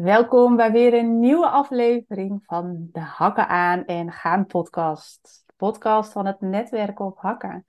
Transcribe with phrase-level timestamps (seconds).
[0.00, 5.42] Welkom bij weer een nieuwe aflevering van de Hakken aan en Gaan podcast.
[5.46, 7.64] De podcast van het netwerk op Hakken.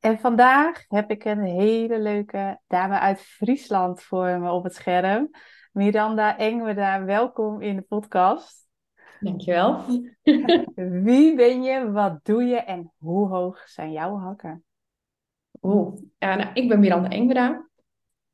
[0.00, 5.30] En vandaag heb ik een hele leuke dame uit Friesland voor me op het scherm.
[5.72, 8.66] Miranda Engwerda, welkom in de podcast.
[9.20, 9.84] Dankjewel.
[11.04, 14.64] Wie ben je, wat doe je en hoe hoog zijn jouw hakken?
[15.62, 17.68] Oeh, ja, nou, ik ben Miranda Engwerda.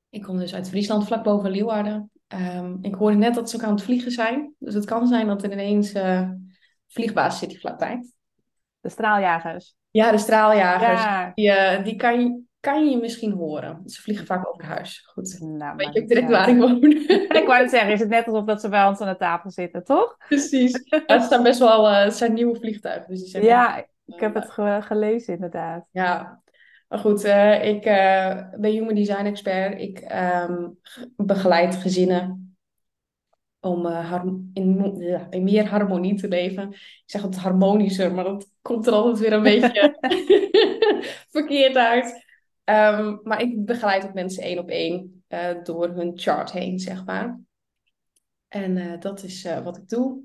[0.08, 2.10] Ik kom dus uit Friesland, vlak boven Leeuwarden.
[2.34, 4.54] Um, ik hoorde net dat ze ook aan het vliegen zijn.
[4.58, 6.30] Dus het kan zijn dat er ineens uh,
[6.88, 8.10] vliegbasis zit hier vlakbij.
[8.80, 9.74] De straaljagers.
[9.90, 11.02] Ja, de straaljagers.
[11.02, 11.32] Ja.
[11.34, 13.82] Die, uh, die kan, je, kan je misschien horen.
[13.84, 15.06] Ze vliegen vaak over huis.
[15.12, 15.40] Goed.
[15.40, 16.82] Nou, Weet je ook direct waar ik woon.
[17.40, 19.50] ik wou het zeggen, is het net alsof dat ze bij ons aan de tafel
[19.50, 20.16] zitten, toch?
[20.28, 20.80] Precies.
[20.90, 23.08] Ja, het staan best wel uh, het zijn nieuwe vliegtuigen.
[23.08, 25.86] Dus die zijn ja, ik heb het ge gelezen inderdaad.
[25.90, 26.42] Ja,
[26.90, 29.80] maar goed, uh, ik uh, ben Human Design Expert.
[29.80, 30.12] Ik
[30.48, 30.78] um,
[31.16, 32.56] begeleid gezinnen
[33.60, 34.94] om uh, in,
[35.30, 36.70] in, meer harmonie te leven.
[36.70, 39.98] Ik zeg het harmonischer, maar dat komt er altijd weer een beetje
[41.36, 42.26] verkeerd uit.
[42.64, 45.24] Um, maar ik begeleid ook mensen één op één
[45.62, 47.40] door hun chart heen, zeg maar.
[48.48, 50.22] En dat is wat ik doe.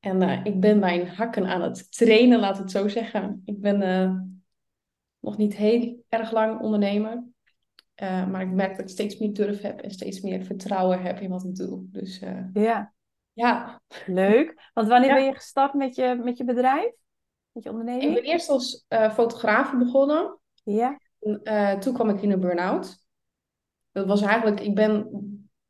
[0.00, 3.42] En ik ben mijn hakken aan het trainen, laat het zo zeggen.
[3.44, 3.80] Ik ben
[5.18, 7.24] nog niet heel erg lang ondernemer.
[8.02, 11.20] Uh, maar ik merk dat ik steeds meer durf heb en steeds meer vertrouwen heb
[11.20, 11.86] in wat ik doe.
[11.90, 12.92] Dus uh, ja.
[13.32, 13.80] ja.
[14.06, 14.70] Leuk.
[14.74, 15.14] Want wanneer ja.
[15.14, 16.92] ben je gestart met je, met je bedrijf?
[17.52, 18.16] Met je onderneming?
[18.16, 20.38] Ik ben eerst als uh, fotograaf begonnen.
[20.64, 21.00] Ja.
[21.42, 23.06] En, toen kwam ik in een burn-out.
[23.92, 25.08] Dat was eigenlijk, ik ben,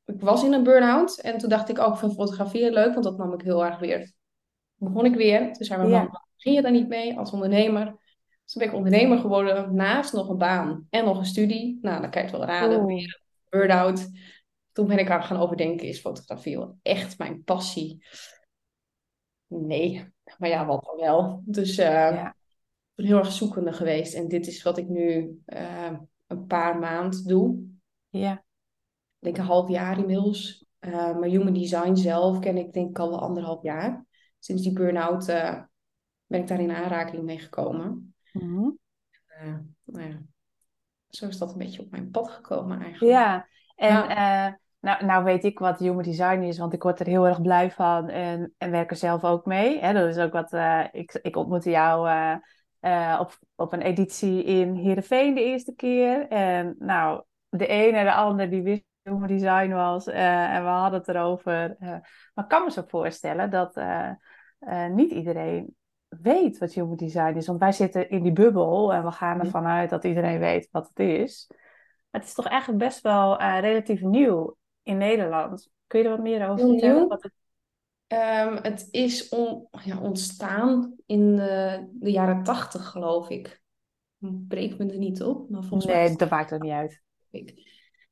[0.04, 1.18] ik was in een burn-out.
[1.18, 4.12] En toen dacht ik ook van fotograferen leuk, want dat nam ik heel erg weer.
[4.74, 5.52] Begon ik weer.
[5.52, 5.98] Toen zei mijn ja.
[5.98, 7.96] man, ging je daar niet mee als ondernemer?
[8.52, 11.78] Toen ben ik ondernemer geworden naast nog een baan en nog een studie.
[11.82, 13.06] Nou, dan kan je het wel raden.
[13.48, 14.10] Burn-out.
[14.72, 18.06] Toen ben ik aan gaan overdenken, is fotografie wel echt mijn passie?
[19.46, 21.42] Nee, maar ja, wat dan wel.
[21.44, 22.28] Dus uh, ja.
[22.28, 22.34] ik
[22.94, 24.14] ben heel erg zoekende geweest.
[24.14, 27.66] En dit is wat ik nu uh, een paar maanden doe.
[28.08, 28.32] Ja.
[28.32, 30.66] Ik denk een half jaar inmiddels.
[30.80, 34.06] Uh, maar human design zelf ken ik denk ik al wel anderhalf jaar.
[34.38, 35.26] Sinds die burn-out
[36.26, 38.12] ben ik daar in aanraking mee gekomen.
[38.42, 38.78] Mm
[39.44, 39.54] uh,
[39.84, 40.18] nou ja,
[41.08, 43.12] zo is dat een beetje op mijn pad gekomen eigenlijk.
[43.12, 44.46] Ja, en ja.
[44.48, 47.42] Uh, nou, nou weet ik wat human design is, want ik word er heel erg
[47.42, 49.80] blij van en, en werk er zelf ook mee.
[49.80, 49.92] Hè?
[49.92, 52.10] Dat is ook wat, uh, ik, ik ontmoette jou
[53.20, 56.28] op, op een editie in Heerenveen de eerste keer.
[56.28, 60.98] En nou, de een en de ander die wist human design was en we hadden
[60.98, 61.76] het erover.
[61.78, 63.80] maar ik kan me zo voorstellen dat
[64.90, 65.76] niet iedereen
[66.08, 67.46] weet wat human design is.
[67.46, 70.88] Want wij zitten in die bubbel en we gaan ervan uit dat iedereen weet wat
[70.94, 71.46] het is.
[71.48, 75.70] Maar het is toch eigenlijk best wel uh, relatief nieuw in Nederland.
[75.86, 77.08] Kun je er wat meer over vertellen?
[77.08, 77.32] Wat het...
[78.12, 83.62] Um, het is on, ja, ontstaan in de, de jaren tachtig, geloof ik.
[84.48, 85.50] Breek me er niet op.
[85.50, 86.16] Maar volgens nee, mij...
[86.16, 87.02] dat maakt er niet uit.
[87.30, 87.66] Ik.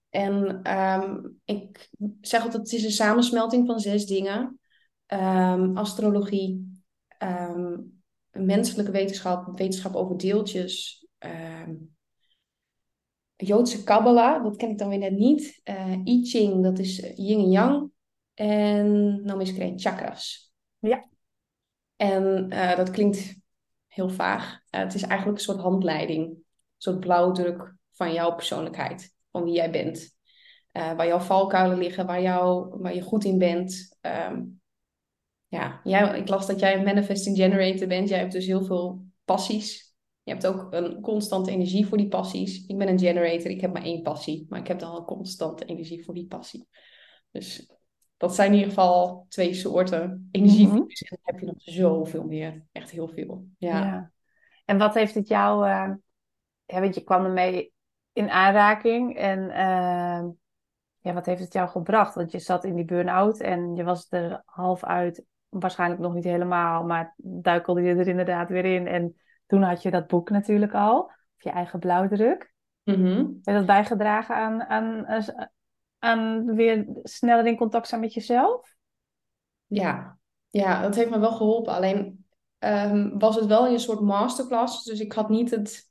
[0.08, 1.90] En um, ik
[2.20, 4.60] zeg altijd, het is een samensmelting van zes dingen.
[5.06, 6.75] Um, astrologie,
[7.18, 11.94] um, menselijke wetenschap, wetenschap over deeltjes, um,
[13.36, 17.38] Joodse Kabbalah, dat ken ik dan weer net niet, uh, I Ching, dat is yin
[17.38, 17.90] en yang,
[18.34, 20.52] en is er chakras.
[20.78, 21.08] Ja.
[21.96, 23.34] En uh, dat klinkt
[23.86, 24.52] heel vaag.
[24.52, 26.44] Uh, het is eigenlijk een soort handleiding, een
[26.76, 30.14] soort blauwdruk van jouw persoonlijkheid, van wie jij bent.
[30.72, 33.98] waar jouw valkuilen liggen, waar, jou, waar je goed in bent.
[34.00, 34.60] Um,
[35.48, 38.08] ja, jij, ik las dat jij een manifesting generator bent.
[38.08, 39.94] Jij hebt dus heel veel passies.
[40.22, 42.66] Je hebt ook een constante energie voor die passies.
[42.66, 44.46] Ik ben een generator, ik heb maar één passie.
[44.48, 46.68] Maar ik heb dan een constante energie voor die passie.
[47.30, 47.70] Dus
[48.16, 50.66] dat zijn in ieder geval twee soorten energie.
[50.66, 50.80] Mm -hmm.
[50.80, 52.64] En dan heb je nog zoveel meer.
[52.72, 53.46] Echt heel veel.
[53.58, 53.78] Ja.
[53.78, 54.12] ja.
[54.64, 55.68] En wat heeft het jou...
[55.68, 55.94] Uh,
[56.64, 57.72] ja, want je kwam ermee
[58.12, 59.16] in aanraking.
[59.16, 60.28] En uh,
[61.00, 62.14] ja, wat heeft het jou gebracht?
[62.14, 66.24] Want je zat in die burn-out en je was er half uit waarschijnlijk nog niet
[66.24, 68.86] helemaal, maar duikelde je er inderdaad weer in.
[68.86, 69.16] En
[69.46, 72.54] toen had je dat boek natuurlijk al, of je eigen blauwdruk.
[72.82, 73.38] Mm -hmm.
[73.42, 75.06] Dat bijgedragen aan, aan,
[75.98, 78.74] aan weer sneller in contact zijn met jezelf?
[79.66, 81.72] Ja, ja dat heeft me wel geholpen.
[81.72, 82.26] Alleen
[82.58, 85.90] um, was het wel in een soort masterclass, dus ik had niet het,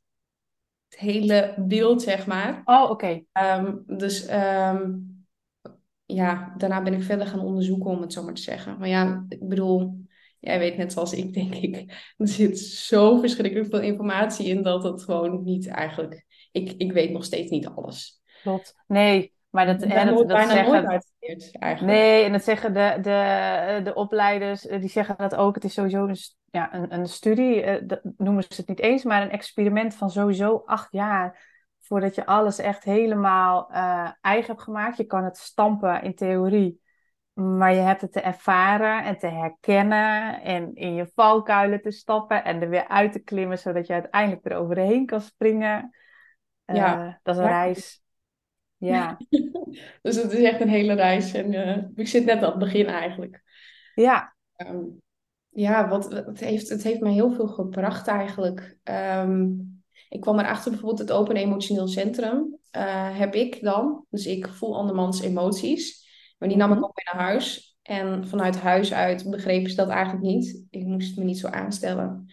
[0.90, 2.62] het hele beeld, zeg maar.
[2.66, 2.92] Oh, oké.
[2.92, 3.58] Okay.
[3.60, 5.15] Um, dus um,
[6.06, 8.78] ja, daarna ben ik verder gaan onderzoeken, om het zo maar te zeggen.
[8.80, 10.06] Maar ja, ik bedoel,
[10.40, 11.76] jij weet net zoals ik, denk ik,
[12.18, 16.26] er zit zo verschrikkelijk veel informatie in dat het gewoon niet eigenlijk.
[16.52, 18.22] Ik, ik weet nog steeds niet alles.
[18.42, 18.76] Klopt.
[18.88, 21.12] Nee, Maar dat, Dat hè, dat, wordt dat bijna zeggen, nooit
[21.60, 21.98] eigenlijk.
[21.98, 25.56] Nee, en dat zeggen de, de, de opleiders, eh, die zeggen dat ook.
[25.56, 26.18] Het is sowieso een,
[26.52, 30.10] ja, een, een studie, eh, dat noemen ze het niet eens, maar een experiment van
[30.10, 31.54] sowieso acht jaar.
[31.86, 34.98] Voordat je alles echt helemaal eh, eigen hebt gemaakt.
[34.98, 36.82] Je kan het stampen in theorie,
[37.34, 40.42] maar je hebt het te ervaren en te herkennen.
[40.42, 44.46] En in je valkuilen te stappen en er weer uit te klimmen, zodat je uiteindelijk
[44.46, 45.96] er overheen kan springen.
[46.66, 47.20] Eh, Ja.
[47.24, 47.64] dat is een Ja.
[47.64, 48.04] reis.
[48.78, 49.18] Ja,
[50.02, 51.34] Dus het is echt een hele reis.
[51.34, 53.44] En eh, ik zit net aan het begin eigenlijk.
[53.96, 54.84] ja, Ehm,
[55.50, 58.78] ja, wat, het, heeft, het heeft mij heel veel gebracht eigenlijk.
[58.84, 59.54] Ehm,
[60.16, 62.58] ik kwam erachter bijvoorbeeld het Open Emotioneel Centrum.
[62.72, 64.06] eh, heb ik dan.
[64.10, 66.08] Dus ik voel andermans emoties.
[66.38, 66.86] Maar die nam ik Mhm.
[66.86, 67.78] ook mee naar huis.
[67.82, 70.64] En vanuit huis uit begrepen ze dat eigenlijk niet.
[70.70, 72.26] Ik moest me niet zo aanstellen.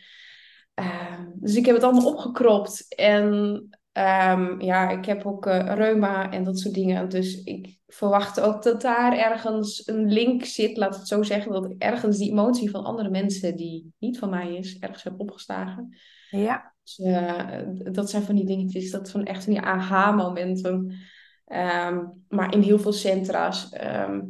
[0.74, 2.94] Ehm, dus ik heb het allemaal opgekropt.
[2.94, 7.08] En ehm, ja, ik heb ook eh, reuma en dat soort dingen.
[7.08, 11.52] Dus ik verwacht ook dat daar ergens een link zit, laat het zo zeggen.
[11.52, 15.20] Dat ik ergens die emotie van andere mensen die niet van mij is, ergens heb
[15.20, 15.96] opgeslagen.
[16.30, 16.71] ja.
[16.82, 17.58] Dus, eh,
[17.92, 20.98] dat zijn van die dingetjes, dat zijn echt van die aha-momenten.
[21.44, 24.20] Ehm, maar in heel veel centra's ehm,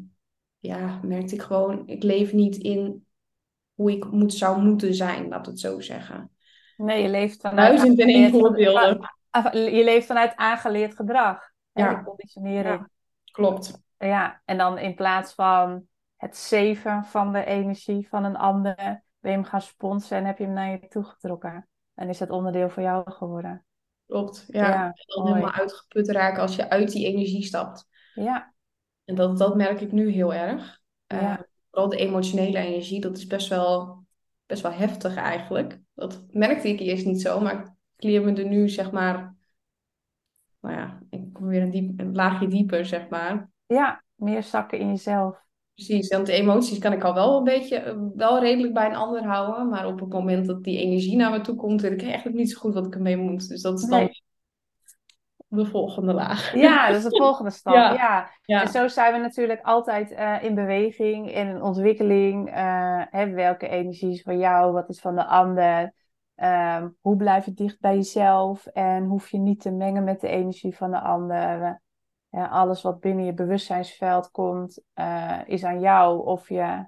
[0.58, 3.06] ja, merkte ik gewoon, ik leef niet in
[3.74, 6.30] hoe ik moet, zou moeten zijn, laat het zo zeggen.
[6.76, 9.00] Nee, je leeft vanuit Duizend en één voorbeelden.
[9.52, 11.50] Je leeft vanuit aangeleerd gedrag.
[11.72, 11.94] Ja.
[11.94, 12.88] die conditionering.
[13.24, 13.80] Klopt.
[13.98, 14.42] Ja.
[14.44, 18.74] en dan in plaats van het zeven van de energie van een ander,
[19.18, 21.68] ben je hem gaan sponsen en heb je hem naar je toe getrokken.
[22.02, 23.64] En is het onderdeel van jou geworden.
[24.06, 24.68] Klopt, ja.
[24.68, 25.34] Ja, En dan mooi.
[25.34, 27.88] helemaal uitgeput raken als je uit die energie stapt.
[28.14, 28.54] Ja,
[29.04, 30.80] En dat, dat merk ik nu heel erg.
[31.06, 31.34] Eh,
[31.70, 34.04] vooral de emotionele energie, dat is best wel,
[34.46, 35.80] best wel heftig eigenlijk.
[35.94, 39.34] Dat merkte ik eerst niet zo, maar ik leer me er nu, zeg maar...
[40.60, 43.50] Nou ja, ik kom weer een, diep, een laagje dieper, zeg maar.
[43.66, 45.40] ja, meer zakken in jezelf.
[45.74, 48.94] Precies, want de emoties kan ik al wel een beetje, eh, wel redelijk bij een
[48.96, 49.68] ander houden.
[49.68, 52.50] Maar op het moment dat die energie naar me toe komt, weet ik eigenlijk niet
[52.50, 53.48] zo goed wat ik ermee moet.
[53.48, 54.22] Dus dat is dan Nee.
[55.48, 56.54] de volgende laag.
[56.54, 57.74] Ja, dat is de volgende stap.
[57.74, 57.92] Ja.
[57.94, 58.30] Ja.
[58.44, 58.62] Ja.
[58.62, 62.50] En zo zijn we natuurlijk altijd eh, in beweging, in een ontwikkeling.
[62.50, 65.92] Eh, hè, welke energie is van jou, wat is van de ander?
[66.34, 70.28] Ehm, hoe blijf je dicht bij jezelf en hoef je niet te mengen met de
[70.28, 71.80] energie van de ander?
[72.32, 76.86] Ja, alles wat binnen je bewustzijnsveld komt, eh, is aan jou of je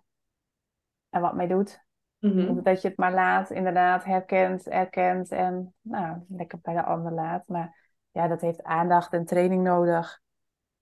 [1.11, 1.85] er wat mee doet.
[2.19, 2.63] Mhm.
[2.63, 7.49] Dat je het maar laat, inderdaad, herkent, erkent en nou, lekker bij de ander laat.
[7.49, 10.21] Maar ja, dat heeft aandacht en training nodig.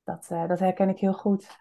[0.05, 1.57] Dat, eh, dat herken ik heel goed.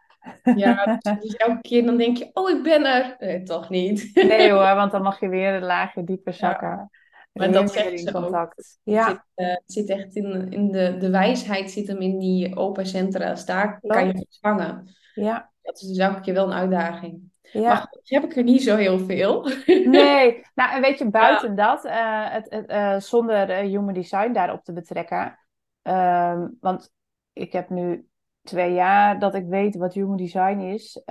[0.56, 3.16] Ja, dus, dus elke keer dan denk je, oh, ik ben er.
[3.20, 4.12] Nee, toch niet.
[4.14, 6.90] Nee hoor, want dan mag je weer een laagje dieper zakken.
[7.34, 8.22] Maar dat in ze ook.
[8.22, 8.58] contact.
[8.58, 12.20] Het Ja, zit, eh, het zit echt in, in de, de wijsheid zit hem in
[12.20, 13.46] die open centra's.
[13.46, 14.88] Daar kan je ontvangen.
[15.14, 17.22] ja, Dat is dus elke keer wel een uitdaging.
[17.42, 17.60] ja.
[17.62, 19.50] Maar goed, heb ik er niet zo heel veel.
[19.90, 24.64] Nee, nou en weet je, buiten dat, eh, het, het, eh, zonder human design daarop
[24.64, 25.40] te betrekken.
[25.82, 26.92] ehm, want
[27.34, 28.08] ik heb nu
[28.44, 31.02] twee jaar dat ik weet wat human design is.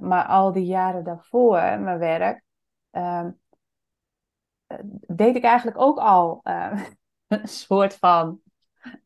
[0.00, 2.42] maar al die jaren daarvoor, mijn werk,
[2.90, 3.30] ehm, eh,
[5.06, 6.82] deed ik eigenlijk ook al eh,
[7.26, 8.40] een soort van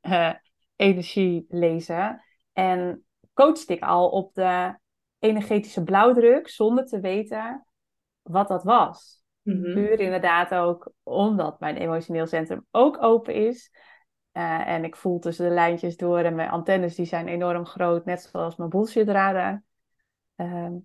[0.01, 0.35] eh,
[0.77, 2.25] energie lezen.
[2.53, 3.05] En
[3.35, 4.79] coachte ik al op de
[5.19, 7.67] energetische blauwdruk zonder te weten
[8.23, 9.23] wat dat was.
[9.43, 9.73] Mhm.
[9.73, 13.73] Puur inderdaad ook omdat mijn emotioneel centrum ook open is.
[14.33, 18.05] Eh, en ik voel tussen de lijntjes door en mijn antennes die zijn enorm groot,
[18.05, 19.62] net zoals mijn bullshitradar.
[20.37, 20.76] Ehm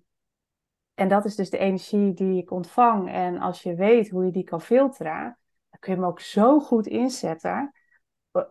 [0.96, 3.10] en dat is dus de energie die ik ontvang.
[3.12, 5.38] En als je weet hoe je die kan filteren,
[5.70, 7.72] dan kun je hem ook zo goed inzetten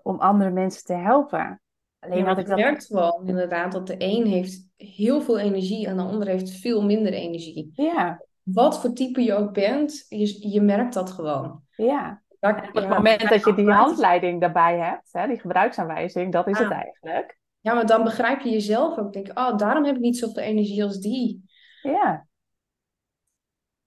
[0.03, 1.61] om andere mensen te helpen.
[1.99, 2.57] Alleen Ja, want ik dat.
[2.57, 6.83] merkt wel inderdaad dat de een heeft heel veel energie en de ander heeft veel
[6.83, 7.71] minder energie.
[7.73, 11.61] Ja, Wat voor type je ook bent, je, je merkt dat gewoon.
[11.75, 12.23] ja.
[12.39, 16.57] Op het ja, moment dat je die handleiding daarbij hebt, hè, die gebruiksaanwijzing, dat is
[16.57, 16.77] het Ah.
[16.77, 17.37] eigenlijk.
[17.59, 19.13] Ja, maar dan begrijp je jezelf ook.
[19.13, 21.43] Denk, oh, daarom heb ik niet zoveel energie als die.
[21.81, 22.27] Ja.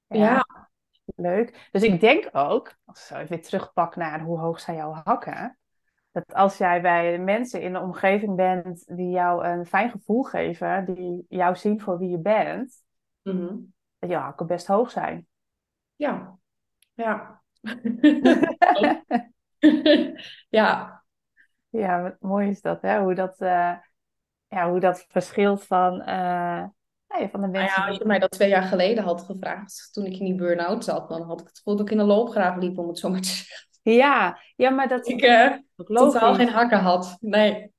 [0.09, 0.45] Ja,
[1.17, 1.69] Leuk.
[1.71, 5.59] Dus ik denk ook, als ik weer terugpak naar hoe hoog zijn jouw hakken,
[6.13, 10.85] dat als jij bij mensen in de omgeving bent die jou een fijn gevoel geven,
[10.95, 12.83] die jou zien voor wie je bent,
[13.23, 13.57] Mhm.
[13.99, 15.27] dat jouw hakken best hoog zijn.
[15.97, 16.39] Ja.
[16.95, 17.43] Ja.
[20.49, 20.97] Ja.
[21.69, 23.01] Ja, mooi is dat, hè?
[23.01, 23.77] Hoe dat, eh,
[24.49, 26.65] ja, hoe dat verschilt van, eh,
[27.09, 29.23] nou ja, van de Nou mensen ja, als je mij dat twee jaar geleden had
[29.23, 31.99] gevraagd, toen ik in die burn-out zat, dan had ik het gevoel dat ik in
[31.99, 33.67] een loopgraaf liep, om het zo maar te zeggen.
[33.83, 35.25] Ja, ja, maar dat Ik
[35.77, 37.17] ook totaal geen hakken had.
[37.21, 37.73] Nee.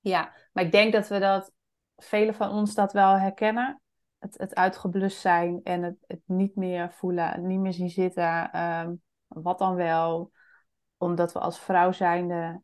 [0.00, 1.52] Ja, Maar ik denk dat we dat,
[1.96, 3.80] velen van ons dat wel herkennen.
[4.18, 8.50] Het, het uitgeblust zijn en het, het niet meer voelen, niet meer zien zitten.
[8.52, 8.94] Ehm,
[9.26, 10.30] wat dan wel?
[10.96, 12.62] Omdat we als vrouw zijnde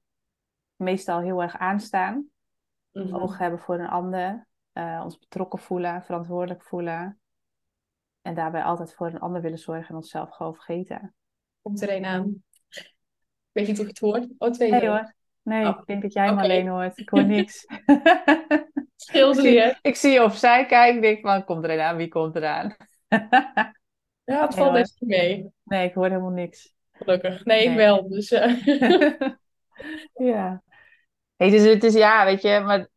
[0.77, 2.27] meestal heel erg aanstaan.
[2.93, 3.15] Mhm.
[3.15, 4.46] Oog hebben voor een ander.
[4.77, 7.21] Eh, ons betrokken voelen, verantwoordelijk voelen.
[8.23, 11.15] En daarbij altijd voor een ander willen zorgen en onszelf gewoon vergeten.
[11.63, 12.43] Komt er een aan.
[13.53, 14.27] Weet je toch het woord?
[14.39, 15.15] Oh, twee hoor.
[15.43, 16.99] Nee, Oh, ik denk dat jij hem alleen hoort.
[16.99, 17.65] Ik hoor niks.
[19.13, 19.79] Ik, zie, weer.
[19.83, 20.97] ik zie je opzij kijken.
[20.97, 21.97] Ik denk van, komt er een aan?
[21.97, 22.77] Wie komt eraan?
[24.25, 25.51] Ja, het valt best mee.
[25.63, 26.75] nee, ik hoor helemaal niks.
[26.93, 27.45] Gelukkig.
[27.45, 27.77] Nee, ik Nee.
[27.77, 28.09] wel.
[28.09, 28.67] Dus eh,
[30.33, 30.63] ja.
[31.37, 32.89] Hey, dus het is ja, weet je, maar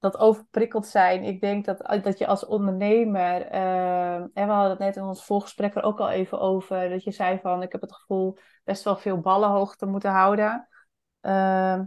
[0.00, 1.24] dat overprikkeld zijn.
[1.24, 5.24] Ik denk dat, dat je als ondernemer, eh, en we hadden het net in ons
[5.24, 8.84] voorgesprek er ook al even over, dat je zei van, ik heb het gevoel best
[8.84, 10.68] wel veel ballen hoog te moeten houden.
[11.20, 11.80] Eh,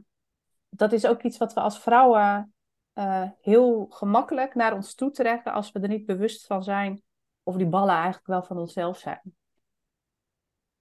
[0.69, 2.53] dat is ook iets wat we als vrouwen
[2.93, 7.03] eh, heel gemakkelijk naar ons toe trekken als we er niet bewust van zijn
[7.43, 9.21] of die ballen eigenlijk wel van onszelf zijn.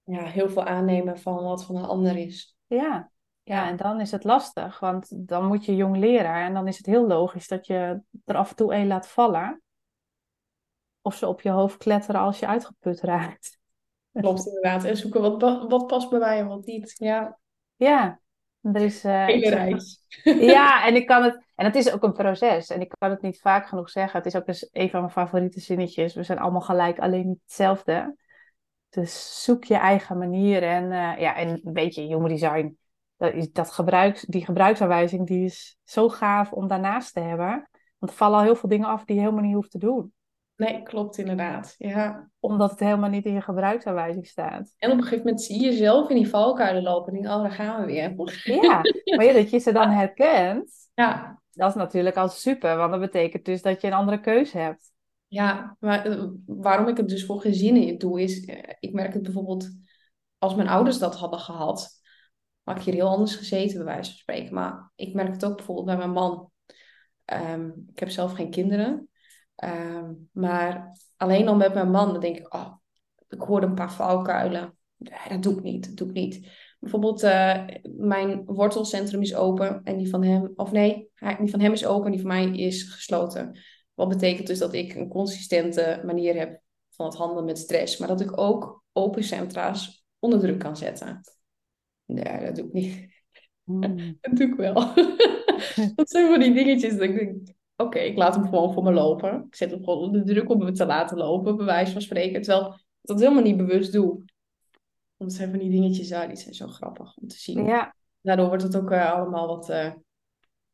[0.05, 2.57] ja, heel veel aannemen van wat van een ander is.
[2.67, 3.11] Ja.
[3.45, 6.77] Ja, en dan is het lastig, want dan moet je jong leren en dan is
[6.77, 9.63] het heel logisch dat je er af en toe een laat vallen.
[11.01, 13.59] Of ze op je hoofd kletteren als je uitgeput raakt.
[14.13, 14.85] Klopt inderdaad.
[14.85, 16.95] En zoeken wat, wat past bij mij en wat niet.
[16.97, 17.39] Ja,
[17.77, 18.21] Ja,
[18.63, 20.07] er is, zeg- reis.
[20.23, 22.71] Ja, en ik kan het, en het is ook een proces.
[22.71, 24.19] En ik kan het niet vaak genoeg zeggen.
[24.19, 26.15] Het is ook eens een van mijn favoriete zinnetjes.
[26.15, 28.17] We zijn allemaal gelijk, alleen niet hetzelfde.
[28.89, 30.63] Dus zoek je eigen manier.
[30.63, 32.77] En eh, ja, en een beetje human design.
[33.53, 37.69] Dat, gebruik, die gebruiksaanwijzing die is zo gaaf om daarnaast te hebben.
[37.99, 40.13] Want er vallen al heel veel dingen af die je helemaal niet hoeft te doen.
[40.57, 41.75] Nee, klopt inderdaad.
[41.79, 42.31] Ja.
[42.41, 44.75] Omdat het helemaal niet in je gebruiksaanwijzing staat.
[44.79, 47.13] En op een gegeven moment zie je jezelf in die valkuilen lopen.
[47.13, 48.15] En denk, oh, daar gaan we weer.
[48.45, 48.81] Ja,
[49.17, 52.77] maar ja, dat je ze dan herkent, Ja, dat is natuurlijk al super.
[52.77, 54.93] Want dat betekent dus dat je een andere keuze hebt.
[55.27, 55.77] ja.
[55.81, 58.45] Maar eh, waarom ik het dus voor gezinnen doe, is...
[58.45, 59.71] eh, ik merk het bijvoorbeeld...
[60.39, 62.01] Als mijn ouders dat hadden gehad...
[62.63, 64.55] had ik hier heel anders gezeten, bij wijze van spreken.
[64.55, 66.51] Maar ik merk het ook bijvoorbeeld bij mijn man.
[67.25, 69.09] Ehm, ik heb zelf geen kinderen.
[69.55, 72.55] Ehm, maar alleen al met mijn man, dan denk ik...
[72.55, 72.73] Oh,
[73.29, 74.77] ik hoorde een paar valkuilen.
[75.29, 76.49] Dat doe ik niet, dat doe ik niet.
[76.81, 77.65] Bijvoorbeeld, eh,
[77.97, 82.05] mijn wortelcentrum is open en die van hem, of nee, die van hem is open
[82.05, 83.59] en die van mij is gesloten.
[83.95, 88.09] Wat betekent dus dat ik een consistente manier heb van het handelen met stress, maar
[88.09, 91.21] dat ik ook open centra's onder druk kan zetten.
[92.13, 93.11] Nee, dat doe ik niet.
[93.65, 93.97] Hmm.
[94.21, 94.75] Dat doe ik wel.
[95.95, 98.93] dat zijn van die dingetjes dat ik denk, oké, ik laat hem gewoon voor me
[98.93, 99.45] lopen.
[99.47, 102.43] Ik zet hem gewoon onder druk om hem te laten lopen, bij wijze van spreken.
[102.43, 104.09] Terwijl ik dat helemaal niet bewust doe.
[105.17, 107.65] Want het zijn van die dingetjes, ja, die zijn zo grappig om te zien.
[107.65, 109.93] Ja, Daardoor wordt het ook eh, allemaal wat, eh,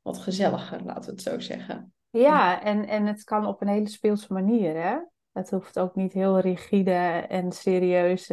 [0.02, 1.92] wat gezelliger, laten we het zo zeggen.
[2.11, 4.97] Ja, en, en het kan op een hele speelse manier, hè?
[5.33, 8.28] Het hoeft ook niet heel rigide en serieus.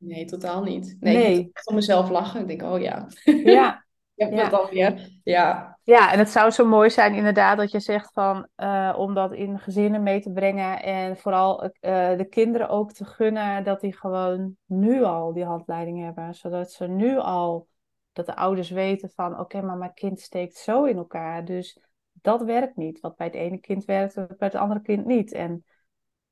[0.00, 0.96] Nee, totaal niet.
[1.00, 1.38] Nee, Nee.
[1.38, 2.40] ik echt om mezelf lachen.
[2.40, 3.84] Ik denk, oh ja, Ja,
[4.16, 4.48] ik heb Ja.
[4.48, 5.20] alweer.
[5.24, 9.14] Ja, ja, en het zou zo mooi zijn inderdaad dat je zegt van eh, om
[9.14, 13.80] dat in gezinnen mee te brengen en vooral eh, de kinderen ook te gunnen dat
[13.80, 17.68] die gewoon nu al die handleiding hebben, zodat ze nu al,
[18.12, 21.78] dat de ouders weten van oké, maar mijn kind steekt zo in elkaar, dus
[22.12, 23.00] dat werkt niet.
[23.00, 25.32] Wat bij het ene kind werkt, werkt bij het andere kind niet.
[25.32, 25.64] En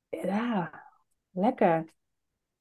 [0.09, 0.71] ja,
[1.31, 1.85] lekker.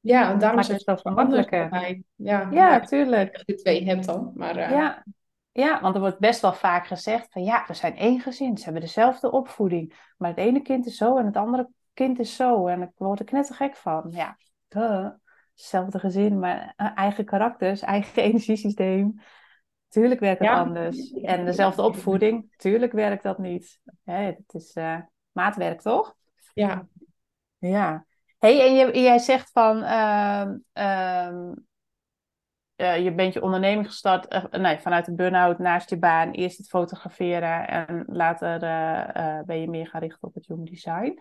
[0.01, 1.69] Ja en daarom zijn het makkelijker.
[1.69, 2.03] bij.
[2.15, 3.33] Ja, Ja, tuurlijk.
[3.35, 4.33] als je twee hebt dan.
[4.35, 5.05] Maar eh, Ja.
[5.53, 8.65] ja, want er wordt best wel vaak gezegd van ja, we zijn één gezin, ze
[8.65, 9.95] hebben dezelfde opvoeding.
[10.17, 12.67] Maar het ene kind is zo en het andere kind is zo.
[12.67, 14.05] En ik word er knettergek van.
[14.11, 14.37] Ja,
[14.69, 15.09] duh.
[15.55, 19.21] hetzelfde gezin, maar eh, eigen karakters, eigen energiesysteem.
[19.89, 20.59] Tuurlijk werkt het Ja.
[20.61, 21.11] anders.
[21.13, 23.81] En dezelfde opvoeding, tuurlijk werkt dat niet.
[24.05, 24.99] Hè, het is eh,
[25.33, 26.15] maatwerk, toch?
[26.55, 26.87] ja,
[27.59, 28.07] Ja.
[28.39, 31.53] Hey, en jij zegt van, ehm, ehm,
[32.77, 36.31] eh, je bent je onderneming gestart eh, nee, vanuit de burn-out naast je baan.
[36.31, 41.21] Eerst het fotograferen en later eh, ben je meer gaan richten op het human design.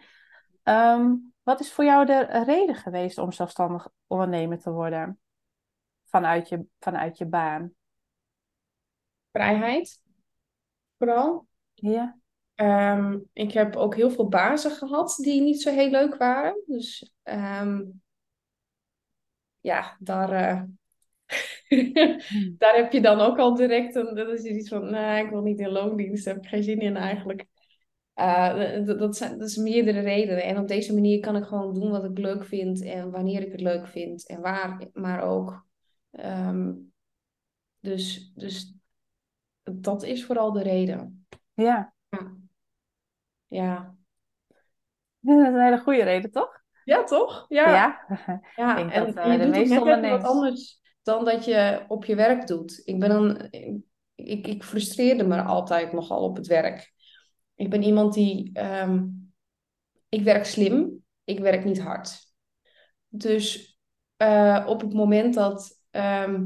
[0.64, 5.20] Ehm, wat is voor jou de reden geweest om zelfstandig ondernemer te worden
[6.06, 7.76] vanuit je, vanuit je baan?
[9.32, 10.02] vrijheid.
[10.98, 11.48] Vooral.
[11.74, 12.18] Ja.
[12.58, 16.64] Ehm, ik heb ook heel veel bazen gehad die niet zo heel leuk waren.
[16.66, 17.82] Dus ehm,
[19.60, 20.64] ja, daar, eh,
[22.58, 25.42] daar heb je dan ook al direct een, dat is iets van, nee, ik wil
[25.42, 27.46] niet in loondienst, daar heb ik geen zin in eigenlijk.
[28.14, 30.44] Eh, dat, zijn dat is meerdere redenen.
[30.44, 33.52] En op deze manier kan ik gewoon doen wat ik leuk vind en wanneer ik
[33.52, 35.66] het leuk vind en waar, maar ook.
[36.12, 36.74] Ehm,
[37.80, 38.74] dus, dus
[39.64, 41.28] dat is vooral de reden.
[41.54, 41.94] Ja.
[42.10, 42.47] Ja.
[43.48, 43.96] Ja,
[45.20, 46.62] Dat is een hele goede reden, toch?
[46.84, 47.46] ja toch?
[47.50, 47.70] Ja.
[47.74, 48.06] Ja.
[48.56, 50.24] Ja, Ik denk en, dat en eh, je de doet meeste even wat ondernemers.
[50.24, 52.82] anders dan dat je op je werk doet.
[52.86, 53.48] Ik ben dan,
[54.16, 56.94] ik, ik frustreerde me altijd nogal op het werk.
[57.56, 59.06] Ik ben iemand die, ehm,
[60.10, 62.26] ik werk slim, ik werk niet hard.
[63.08, 63.80] Dus
[64.18, 66.46] eh, op het moment dat, ehm,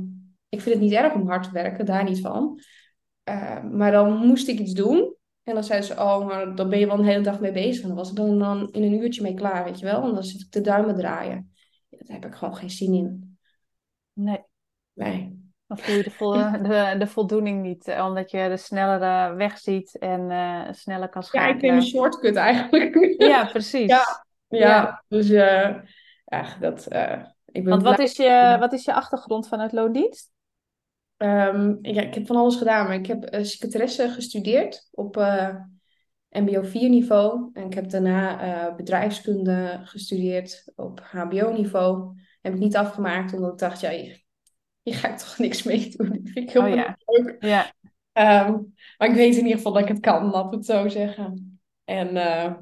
[0.50, 2.60] ik vind het niet erg om hard te werken, daar niet van.
[3.24, 5.16] Eh, maar dan moest ik iets doen.
[5.44, 7.82] En dan zei ze, oh, maar dan ben je wel een hele dag mee bezig.
[7.82, 10.04] En dan was ik dan, dan in een uurtje mee klaar, weet je wel.
[10.04, 11.54] En dan zit ik de duimen draaien.
[11.90, 13.38] Daar heb ik gewoon geen zin in.
[14.14, 14.44] Nee,
[14.94, 15.40] Nee.
[15.68, 16.32] dan voel je de, vol,
[16.68, 21.24] de, de voldoening niet, eh, omdat je de snellere weg ziet en eh, sneller kan
[21.32, 23.16] Ja, ik neem een shortcut eigenlijk.
[23.18, 23.90] Ja, precies.
[24.50, 24.68] Ja, ja.
[24.68, 25.04] Ja.
[25.08, 25.76] Dus uh,
[26.26, 30.32] ja, dat, uh, ik ben Want wat is je, wat is je achtergrond vanuit loondienst?
[31.22, 35.56] Um, ja, ik heb van alles gedaan, maar ik heb uh, secretaresse gestudeerd op uh,
[36.30, 37.50] MBO 4 niveau.
[37.54, 42.16] En ik heb daarna uh, bedrijfskunde gestudeerd op HBO niveau.
[42.42, 44.24] Heb ik niet afgemaakt, omdat ik dacht, ja, hier,
[44.82, 46.08] hier ga ik toch niks mee doen.
[46.08, 46.98] Dat vind ik heel Oh ja.
[47.06, 47.36] leuk.
[47.40, 47.74] Ja.
[48.48, 50.88] Um, maar ik weet in ieder geval dat ik het kan, laten we het zo
[50.88, 51.60] zeggen.
[51.84, 52.54] En uh,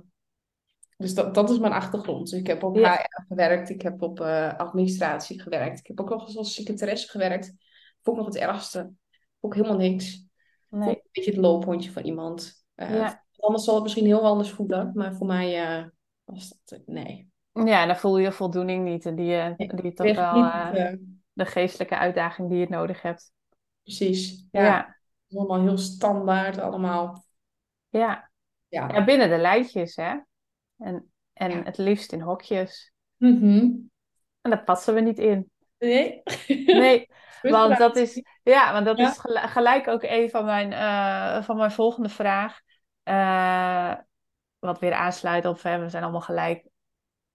[0.97, 2.29] dus dat, dat is mijn achtergrond.
[2.29, 2.93] Dus ik heb op Ja.
[2.93, 4.19] HR gewerkt, ik heb op
[4.57, 5.79] administratie gewerkt.
[5.79, 7.53] Ik heb ook nog eens als secretaresse gewerkt.
[8.01, 8.91] Vond ik nog het ergste.
[9.39, 10.27] Vond ik helemaal niks.
[10.69, 10.91] Vond Nee.
[10.95, 12.65] ik een beetje het loophondje van iemand.
[12.75, 13.23] Uh, Ja.
[13.37, 15.85] Anders zal het misschien heel anders voelen, maar voor mij uh,
[16.23, 17.27] was dat nee.
[17.51, 19.05] Ja, dan voel je voldoening niet.
[19.05, 20.97] En die, eh, die toch wel eh, eh,
[21.33, 23.31] de geestelijke uitdaging die je nodig hebt.
[23.83, 24.47] precies.
[24.51, 24.97] Ja, Ja.
[25.31, 27.23] Allemaal heel standaard allemaal.
[27.89, 28.29] Ja.
[28.67, 28.87] Ja.
[28.93, 30.17] ja, binnen de lijntjes, hè.
[30.77, 31.63] En, en Ja.
[31.63, 32.93] het liefst in hokjes.
[33.17, 33.57] Mhm.
[34.41, 35.51] En daar passen we niet in.
[35.77, 36.21] Nee.
[36.47, 37.07] Nee,
[37.41, 39.09] want dat is, ja, want dat Ja.
[39.09, 42.59] is gel- gelijk ook een van mijn, eh, van mijn volgende vraag.
[43.03, 43.93] Eh,
[44.59, 46.65] wat weer aansluit op, hè, we zijn allemaal gelijk,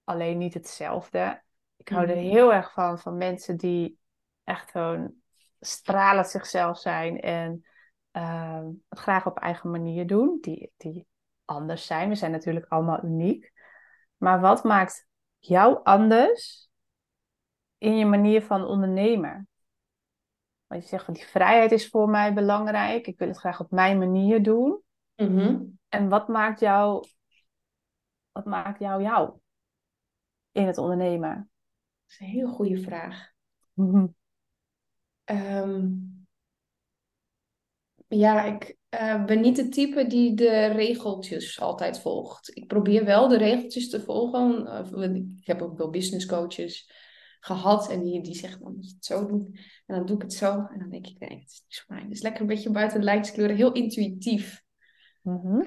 [0.03, 1.43] alleen niet hetzelfde.
[1.75, 2.25] Ik hou er Mhm.
[2.25, 3.99] heel erg van, van mensen die
[4.43, 5.13] echt gewoon
[5.59, 7.65] stralend zichzelf zijn en
[8.11, 11.07] ehm, het graag op eigen manier doen, die, die
[11.45, 12.09] anders zijn.
[12.09, 13.53] We zijn natuurlijk allemaal uniek.
[14.17, 15.07] Maar wat maakt
[15.39, 16.69] jou anders
[17.77, 19.47] in je manier van ondernemen?
[20.67, 23.07] Want je zegt van die vrijheid is voor mij belangrijk.
[23.07, 24.81] Ik wil het graag op mijn manier doen.
[25.15, 25.63] Mhm.
[25.89, 27.07] En wat maakt jou,
[28.31, 29.39] wat maakt jou jou
[30.51, 31.35] in het ondernemen?
[31.35, 33.33] Dat is een heel goede vraag.
[35.23, 35.87] Ehm,
[38.07, 42.57] ja, ik eh, ben niet de type die de regeltjes altijd volgt.
[42.57, 44.67] Ik probeer wel de regeltjes te volgen.
[44.67, 46.91] Eh, ik heb ook wel business coaches
[47.39, 49.57] gehad en die, die zeggen dan moet je het zo doen.
[49.85, 50.51] En dan doe ik het zo.
[50.51, 52.03] En dan denk ik, nee, het is niet voor mij.
[52.03, 53.55] Het is lekker een beetje buiten de.
[53.55, 54.63] Heel intuïtief
[55.21, 55.61] Mhm.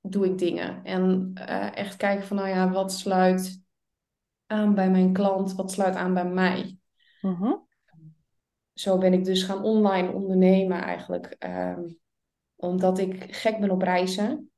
[0.00, 0.84] doe ik dingen.
[0.84, 3.62] En eh, echt kijken van, nou ja, wat sluit
[4.46, 5.54] aan bij mijn klant?
[5.54, 6.78] Wat sluit aan bij mij?
[7.20, 7.52] Mhm.
[8.74, 11.26] zo ben ik dus gaan online ondernemen eigenlijk.
[11.38, 11.82] ehm,
[12.56, 14.50] omdat ik gek ben op reizen.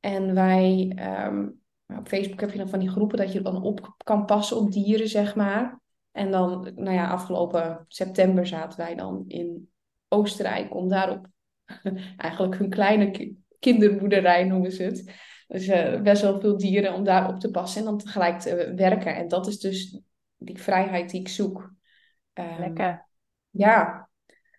[0.00, 1.48] En wij, ehm,
[1.98, 4.72] op Facebook heb je dan van die groepen dat je dan op kan passen op
[4.72, 5.80] dieren, zeg maar.
[6.10, 9.70] En dan, nou ja, afgelopen september zaten wij dan in
[10.08, 11.26] Oostenrijk om daarop
[12.16, 15.14] eigenlijk hun kleine ki- kinderboerderij noemen ze het.
[15.46, 19.16] Dus eh, best wel veel dieren om daarop te passen en dan tegelijk te werken.
[19.16, 20.00] En dat is dus
[20.36, 21.72] die vrijheid die ik zoek.
[22.32, 23.06] Ehm, Lekker.
[23.50, 24.08] ja,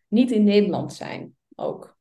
[0.07, 1.97] niet in Nederland zijn ook.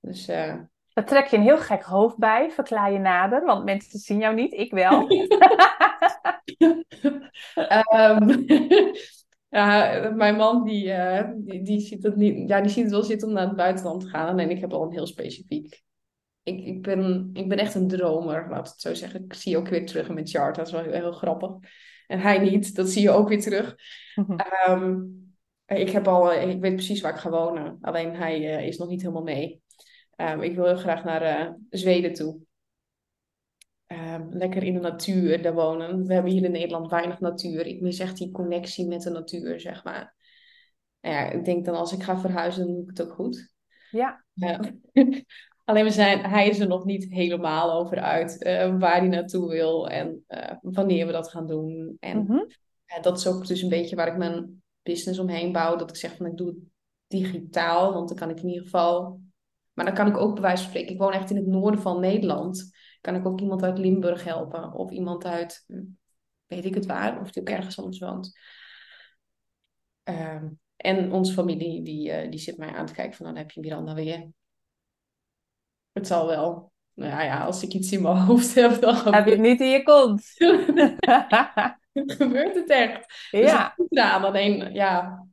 [0.00, 0.60] Dus eh,
[1.00, 2.50] Daar trek je een heel gek hoofd bij.
[2.50, 4.52] Verklaar je nader, want mensen zien jou niet.
[4.52, 5.08] Ik wel.
[7.54, 8.28] ehm,
[9.58, 13.02] ja, mijn man die, eh, die, die ziet het niet, ja, die ziet het wel
[13.02, 14.38] zitten om naar het buitenland te gaan.
[14.38, 15.82] En ik heb al een heel specifiek.
[16.42, 19.24] Ik, ik, ben, ik ben echt een dromer, laat het zo zeggen.
[19.24, 21.50] Ik zie ook weer terug in mijn chart, dat is wel heel, heel grappig.
[22.06, 23.76] En hij niet, dat zie je ook weer terug.
[24.36, 24.98] Ehm,
[25.66, 27.78] ik heb al, ik weet precies waar ik ga wonen.
[27.80, 29.62] Alleen hij eh, is nog niet helemaal mee.
[30.20, 32.38] Ehm, ik wil heel graag naar eh, Zweden toe.
[33.86, 36.06] Ehm, lekker in de natuur daar wonen.
[36.06, 37.66] We hebben hier in Nederland weinig natuur.
[37.66, 40.14] Ik mis echt die connectie met de natuur, zeg maar.
[41.00, 43.52] Nou ja, ik denk dan als ik ga verhuizen, dan doe ik het ook goed.
[43.90, 44.24] Ja.
[45.64, 49.48] Alleen we zijn, hij is er nog niet helemaal over uit eh, waar hij naartoe
[49.48, 51.96] wil en eh, wanneer we dat gaan doen.
[52.00, 52.44] En Mhm.
[53.02, 55.76] dat is ook dus een beetje waar ik mijn business omheen bouw.
[55.76, 56.56] Dat ik zeg van ik doe het
[57.06, 59.20] digitaal, want dan kan ik in ieder geval.
[59.80, 61.80] Maar dan kan ik ook bij wijze van spreken, ik woon echt in het noorden
[61.80, 62.70] van Nederland.
[63.00, 65.64] Kan ik ook iemand uit Limburg helpen of iemand uit,
[66.46, 68.38] weet ik het waar, of die ook ergens anders woont.
[70.02, 73.50] Ehm, En onze familie, die, eh, die zit mij aan te kijken van, dan heb
[73.50, 74.28] je Miranda weer.
[75.92, 76.72] Het zal wel.
[76.94, 79.60] Nou ja, ja, als ik iets in mijn hoofd heb, dan Heb je het niet
[79.60, 80.22] in je kont?
[82.18, 83.28] gebeurt het echt.
[83.30, 84.24] Dus Ja, het is gedaan.
[84.24, 85.26] Alleen, ja,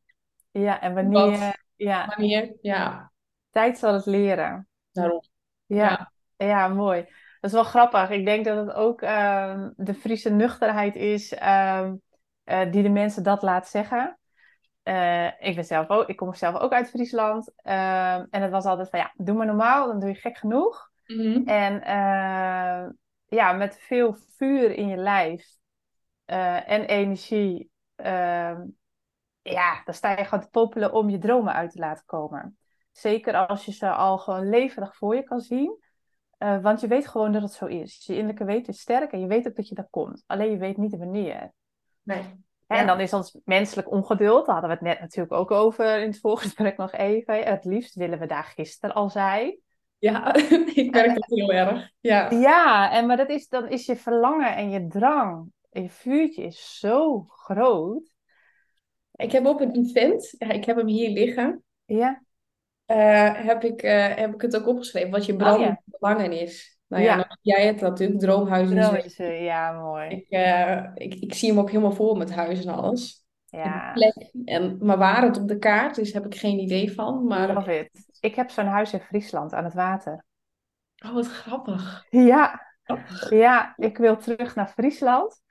[0.51, 3.11] ja, en wat, wanneer, ja, wanneer, ja,
[3.57, 4.67] tijd zal het leren.
[4.91, 5.23] daarom.
[5.65, 6.47] Ja, Ja.
[6.47, 7.01] ja, mooi.
[7.39, 8.09] Dat is wel grappig.
[8.09, 11.95] Ik denk dat het ook ehm, de Friese nuchterheid is ehm,
[12.43, 14.19] eh, die de mensen dat laat zeggen.
[14.83, 17.51] Eh, ik ben zelf ook, ik kom zelf ook uit Friesland.
[17.55, 20.89] Ehm, en het was altijd van ja, doe maar normaal, dan doe je gek genoeg.
[21.05, 21.47] Mhm.
[21.47, 22.89] En eh,
[23.25, 25.55] ja, met veel vuur in je lijf
[26.25, 27.71] en energie,
[29.41, 32.57] ja, dan sta je gewoon te popelen om je dromen uit te laten komen.
[32.97, 35.77] Zeker als je ze al gewoon levendig voor je kan zien.
[36.37, 38.05] Eh, want je weet gewoon dat het zo is.
[38.05, 40.23] Je innerlijke weten is sterk en je weet ook dat je daar komt.
[40.25, 41.53] Alleen je weet niet wanneer.
[42.03, 42.21] Nee.
[42.67, 42.75] Ja.
[42.75, 46.07] En dan is ons menselijk ongeduld, daar hadden we het net natuurlijk ook over in
[46.07, 47.43] het voorgesprek nog even.
[47.43, 49.59] Het liefst willen we daar gisteren al zijn.
[49.97, 50.33] Ja,
[50.83, 51.91] ik merk dat heel erg.
[51.99, 52.29] Ja.
[52.29, 56.43] Ja, en maar dat is, dan is je verlangen en je drang en je vuurtje
[56.43, 58.11] is zo groot.
[59.11, 62.25] Ik heb op een event, ik heb hem hier liggen, Ja,
[62.87, 65.81] eh, heb ik, eh, heb ik het ook opgeschreven, wat je oh ja.
[65.89, 66.79] verlangen is.
[66.87, 68.19] Nou ja, jij het natuurlijk.
[68.19, 70.09] Droomhuizen, ja, mooi.
[70.09, 73.25] Ik, eh, ik, ik zie hem ook helemaal voor met huis en alles.
[73.49, 74.31] En Ja, plek.
[74.45, 77.25] En, maar waar het op de kaart is, heb ik geen idee van.
[77.25, 77.89] Maar, love it.
[78.19, 80.25] Ik heb zo'n huis in Friesland aan het water.
[81.05, 82.05] oh, wat grappig.
[82.09, 83.29] Ja, Grappig.
[83.29, 85.41] ja, ik wil terug naar Friesland.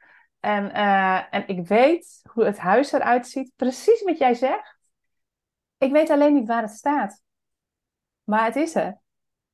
[0.40, 4.79] En, eh, en ik weet hoe het huis eruit ziet, precies wat jij zegt.
[5.79, 7.25] Ik weet alleen niet waar het staat.
[8.26, 9.00] Maar het is er.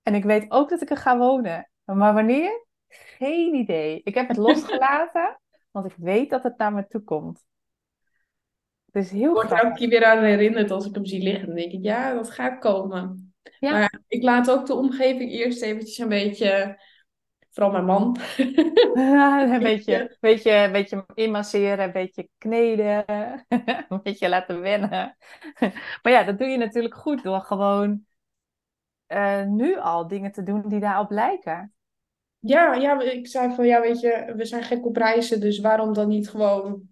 [0.03, 1.71] En ik weet ook dat ik er ga wonen.
[1.85, 2.67] Maar wanneer?
[2.89, 4.01] Geen idee.
[4.05, 7.45] Ik heb het losgelaten, want ik weet dat het naar me toe komt.
[8.91, 11.23] Het is heel Ik word er elke keer weer aan herinnerd als ik hem zie
[11.23, 11.47] liggen.
[11.47, 13.35] Dan denk ik, ja, dat gaat komen.
[13.59, 16.81] Ja, Maar ik laat ook de omgeving eerst eventjes een beetje,
[17.51, 18.17] vooral mijn man,
[18.95, 23.05] een beetje, beetje, beetje, beetje inmasseren, een beetje kneden,
[23.89, 25.17] een beetje laten wennen.
[26.03, 28.07] Maar ja, dat doe je natuurlijk goed door gewoon
[29.13, 31.73] eh, nu al dingen te doen die daarop lijken.
[32.39, 35.93] Ja, ja, ik zei van, ja, weet je, we zijn gek op reizen, dus waarom
[35.93, 36.83] dan niet gewoon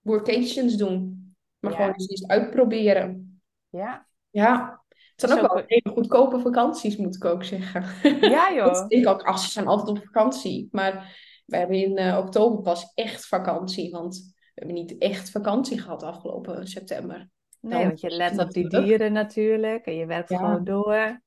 [0.00, 1.14] workations doen?
[1.58, 3.40] Maar gewoon eens iets uitproberen.
[3.70, 4.06] ja.
[4.30, 7.84] Ja, het zijn is ook wel hele goedkope vakanties, moet ik ook zeggen.
[8.30, 8.88] ja joh.
[8.88, 10.68] denk ik ook, ach, ze zijn altijd op vakantie.
[10.70, 11.16] Maar
[11.46, 16.02] we hebben in eh, oktober pas echt vakantie, want we hebben niet echt vakantie gehad
[16.02, 17.28] afgelopen september.
[17.60, 21.24] Nee, want je let op die dieren natuurlijk en je werkt Ja, gewoon door.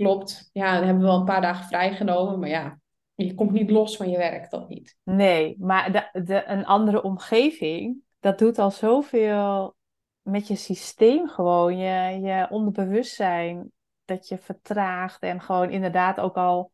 [0.00, 0.50] Klopt.
[0.52, 2.80] Ja, dan hebben we wel een paar dagen vrijgenomen, maar ja,
[3.14, 4.96] je komt niet los van je werk, dat niet.
[5.02, 9.76] Nee, maar de, de, een andere omgeving, dat doet al zoveel
[10.22, 13.72] met je systeem gewoon, je, je onderbewustzijn,
[14.04, 16.72] dat je vertraagt en gewoon inderdaad ook al,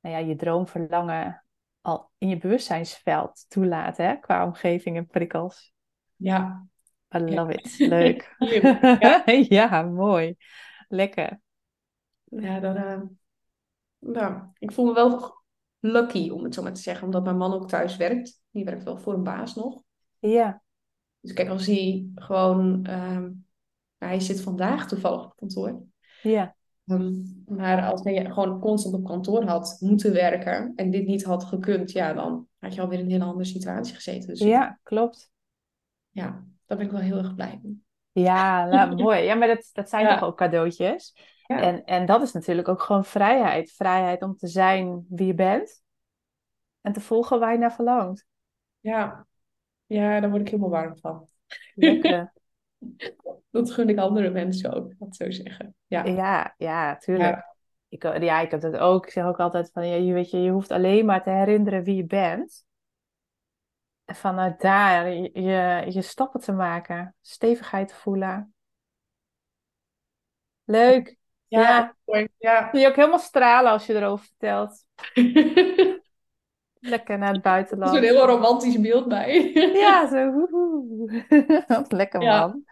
[0.00, 1.44] nou ja, je droomverlangen
[1.80, 5.72] al in je bewustzijnsveld toelaat, hè, qua omgeving en prikkels.
[6.16, 6.66] Ja,
[7.16, 7.34] I ja.
[7.34, 8.36] love it, leuk.
[9.48, 10.36] Ja, mooi.
[10.88, 11.40] Lekker.
[12.30, 13.00] Ja dan, eh,
[13.98, 15.34] nou, ik voel me wel
[15.78, 18.40] lucky, om het zo maar te zeggen, omdat mijn man ook thuis werkt.
[18.50, 19.82] Die werkt wel voor een baas nog.
[20.18, 20.62] Ja,
[21.20, 23.30] Dus kijk, als hij gewoon, ehm,
[23.98, 25.82] hij zit vandaag toevallig op kantoor.
[26.22, 26.54] ja,
[26.86, 27.12] Ehm,
[27.46, 31.92] maar als hij gewoon constant op kantoor had moeten werken en dit niet had gekund,
[31.92, 34.28] ja, dan had je alweer in een hele andere situatie gezeten.
[34.28, 35.30] Dus ja, klopt.
[36.10, 37.82] ja, daar ben ik wel heel erg blij mee.
[38.12, 39.20] Ja, nou, mooi.
[39.22, 41.14] Ja, maar dat, dat zijn toch ook cadeautjes?
[41.54, 43.72] Ja, En, en dat is natuurlijk ook gewoon vrijheid.
[43.72, 45.82] Vrijheid om te zijn wie je bent
[46.80, 48.26] en te volgen waar je naar verlangt.
[48.80, 49.26] ja,
[49.86, 51.28] ja, daar word ik helemaal warm van.
[51.74, 52.32] Lekker.
[53.50, 55.74] Dat gun ik andere mensen ook, dat zo zeggen.
[55.86, 57.34] Ja, Ja, ja, tuurlijk.
[57.34, 57.54] ja,
[57.88, 59.06] Ik, ja, ik heb dat ook.
[59.06, 61.82] Ik zeg ook altijd van, ja, je, weet je, je hoeft alleen maar te herinneren
[61.82, 62.64] wie je bent.
[64.04, 68.54] En vanuit daar je, je, je stappen te maken, stevigheid te voelen.
[70.64, 71.19] Leuk.
[71.50, 72.28] Ja, Ja.
[72.38, 72.68] Ja.
[72.72, 74.84] je ook helemaal stralen als je erover vertelt.
[76.80, 77.98] Lekker naar het Er is een buitenland.
[77.98, 79.50] heel romantisch beeld bij.
[79.52, 80.30] Ja, zo.
[80.32, 81.24] woehoe.
[81.66, 82.64] Wat lekker Ja, man.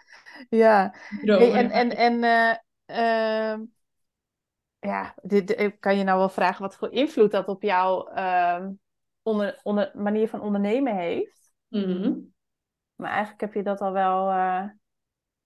[0.48, 0.94] Ja.
[1.22, 3.62] Hey, en en, en eh, ehm,
[4.78, 8.70] ja, dit, dit- kan je nou wel vragen wat voor invloed dat op jouw ehm,
[9.22, 11.52] onder, onder, manier van ondernemen heeft?
[11.68, 12.14] Mhm.
[12.94, 14.64] Maar eigenlijk heb je dat al wel, eh,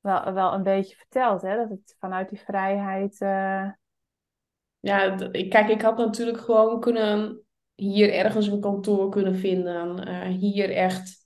[0.03, 1.57] wel, wel een beetje verteld, hè?
[1.57, 3.21] Dat het vanuit die vrijheid.
[3.21, 3.69] eh,
[4.81, 7.43] Ja, ik- kijk, ik had natuurlijk gewoon kunnen
[7.75, 10.05] hier ergens een kantoor kunnen vinden.
[10.07, 11.21] eh, hier echt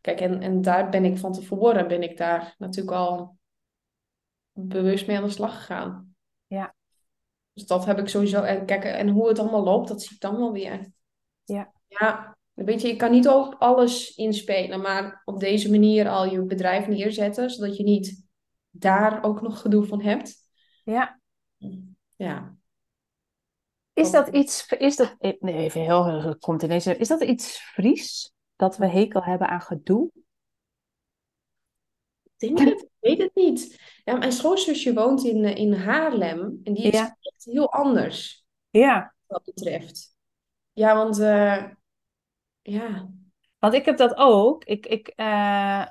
[0.00, 3.38] Kijk, en, en daar ben ik van tevoren, ben ik daar natuurlijk al
[4.52, 6.14] bewust mee aan de slag gegaan.
[6.46, 6.74] Ja.
[7.52, 8.42] Dus dat heb ik sowieso.
[8.42, 10.90] En kijk, en hoe het allemaal loopt, dat zie ik dan wel weer.
[11.44, 11.72] Ja.
[11.88, 16.42] Ja, weet je, je kan niet op alles inspelen, maar op deze manier al je
[16.42, 18.26] bedrijf neerzetten, zodat je niet
[18.70, 20.34] daar ook nog gedoe van hebt.
[20.84, 21.20] Ja.
[22.16, 22.56] Ja.
[23.92, 28.32] Is dat iets, is dat, nee, even heel, komt ineens, is dat iets Fries?
[28.56, 30.10] Dat we hekel hebben aan gedoe?
[32.36, 33.80] Ik denk het, ik weet het niet.
[34.04, 37.16] Ja, mijn schoonzusje woont in, eh, in Haarlem en die is Ja.
[37.20, 40.16] echt heel anders Ja, wat dat betreft.
[40.72, 41.64] Ja, want eh,
[42.62, 43.08] ja,
[43.58, 44.64] want ik heb dat ook.
[44.64, 45.86] Ik, ik, eh,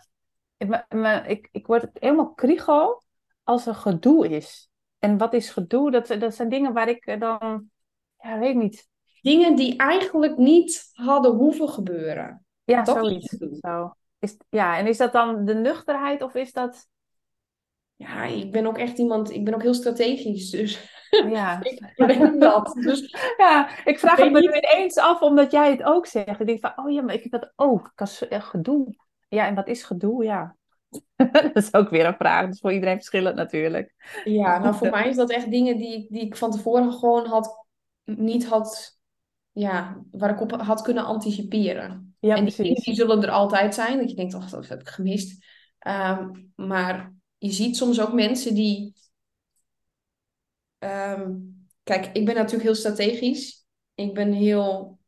[0.58, 3.03] ik, me- ik, ik word helemaal kriegel
[3.43, 4.69] als er gedoe is.
[4.99, 5.91] En wat is gedoe?
[5.91, 7.69] Dat, dat zijn dingen waar ik eh, dan,
[8.17, 8.88] ja, weet ik niet.
[9.21, 12.45] dingen die eigenlijk niet hadden hoeven gebeuren.
[12.63, 13.36] Ja, is zoiets.
[13.60, 13.93] Zo.
[14.19, 16.88] Is, ja, en is dat dan de nuchterheid of is dat,
[17.95, 20.98] Ja, ik ben ook echt iemand, ik ben ook heel strategisch, dus
[21.37, 21.63] ja.
[21.63, 22.73] ik denk dat.
[22.79, 26.39] Dus Ja, ik vraag het me nu ineens af omdat jij het ook zegt.
[26.39, 27.91] Ik denk van, oh ja, maar ik heb dat ook.
[28.29, 28.95] Gedoe.
[29.27, 30.23] Ja, en wat is gedoe?
[30.23, 30.55] Ja.
[31.31, 32.45] Dat is ook weer een vraag.
[32.45, 33.93] Dat is voor iedereen verschillend natuurlijk.
[34.23, 37.25] ja, nou voor mij is dat echt dingen die, ik- die ik van tevoren gewoon
[37.25, 37.65] had,
[38.03, 38.99] niet had,
[39.51, 42.15] ja, waar ik op had kunnen anticiperen.
[42.19, 42.83] Ja, En die precies.
[42.83, 45.45] die zullen er altijd zijn, dat je denkt, oh, dat heb ik gemist.
[45.79, 48.93] Ehm, maar je ziet soms ook mensen die...
[50.79, 51.31] ehm,
[51.83, 53.65] kijk, ik ben natuurlijk heel strategisch.
[53.95, 54.99] Ik ben heel...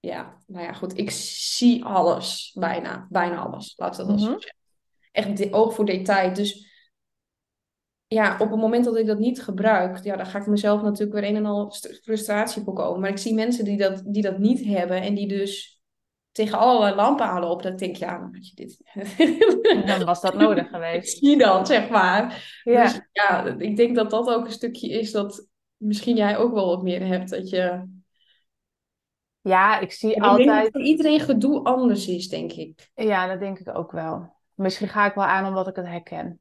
[0.00, 0.98] Ja, nou ja, goed.
[0.98, 3.06] Ik zie alles, bijna.
[3.10, 4.36] Bijna alles, laat dat Mhm.
[5.12, 6.34] Echt de, oog voor detail.
[6.34, 6.68] Dus
[8.06, 11.20] ja, op het moment dat ik dat niet gebruik, ja, dan ga ik mezelf natuurlijk
[11.20, 13.00] weer een en al st- frustratie voorkomen.
[13.00, 15.79] Maar ik zie mensen die dat, die dat niet hebben en die dus
[16.32, 17.40] tegen allerlei lampen.
[17.40, 18.80] Dat ik denk, ja, dan had je dit.
[19.86, 21.18] Dan was dat nodig geweest.
[21.18, 22.44] zie dat, zeg maar.
[22.64, 26.52] Ja, Dus ja, ik denk dat dat ook een stukje is dat misschien jij ook
[26.52, 27.30] wel wat meer hebt.
[27.30, 27.84] Dat je...
[29.40, 30.72] ja ik zie ik denk dat altijd.
[30.72, 32.90] voor iedereen gedoe anders is, denk ik.
[32.94, 34.38] Ja, dat denk ik ook wel.
[34.54, 36.40] Misschien ga ik wel aan omdat ik het herken.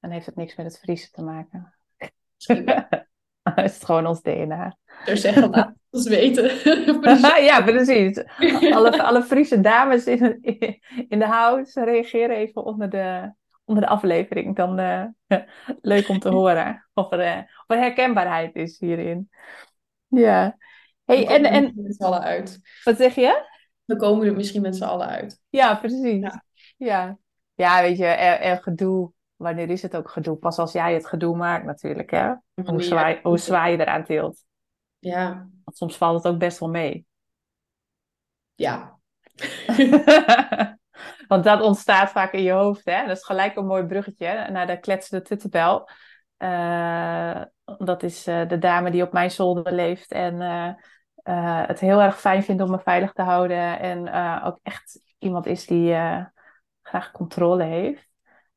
[0.00, 1.74] Dan heeft het niks met het Friese te maken.
[3.42, 4.76] Dan is het gewoon ons DNA.
[5.04, 6.50] Zeggen, laat het ons weten.
[7.50, 8.24] ja, precies.
[8.76, 10.38] Alle, alle Friese dames in,
[11.08, 13.32] in de house reageren even onder de,
[13.64, 14.56] onder de aflevering.
[14.56, 15.04] Dan eh,
[15.80, 19.30] leuk om te horen of er, eh, of er herkenbaarheid is hierin.
[20.06, 20.56] Ja.
[21.04, 22.60] Hey, en, en met z'n allen uit.
[22.84, 23.52] wat zeg je?
[23.84, 25.40] Dan komen we er misschien met z'n allen uit.
[25.48, 26.20] Ja, precies.
[26.20, 26.44] Ja.
[26.76, 27.18] Ja,
[27.54, 29.12] ja weet je, er gedoe.
[29.36, 30.36] Wanneer is het ook gedoe?
[30.36, 32.32] Pas als jij het gedoe maakt natuurlijk, hè?
[32.64, 34.44] Hoe zwaai, hoe zwaai je eraan tilt.
[35.04, 37.06] Ja, Want soms valt het ook best wel mee.
[38.54, 38.98] ja.
[41.28, 43.06] Want dat ontstaat vaak in je hoofd, hè?
[43.06, 45.88] Dat is gelijk een mooi bruggetje naar de kletsende tuttenbel.
[46.36, 47.42] Eh,
[47.78, 50.40] dat is eh, de dame die op mijn zolder leeft en
[51.22, 53.78] eh, het heel erg fijn vindt om me veilig te houden.
[53.80, 54.12] En
[54.42, 55.94] ook echt iemand is die
[56.82, 58.08] graag controle heeft.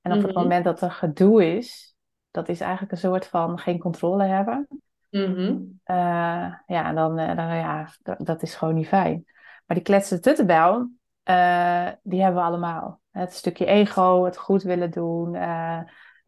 [0.02, 0.40] En op het Mhm.
[0.42, 1.96] moment dat er gedoe is,
[2.32, 4.68] dat is eigenlijk een soort van geen controle hebben.
[5.10, 5.58] Mhm.
[5.84, 9.24] Eh, ja, dan, eh, dan ja, dat, is gewoon niet fijn.
[9.66, 10.90] Maar die kletsende tuttenbel,
[11.24, 13.02] eh, die hebben we allemaal.
[13.12, 15.34] Het stukje ego, het goed willen doen,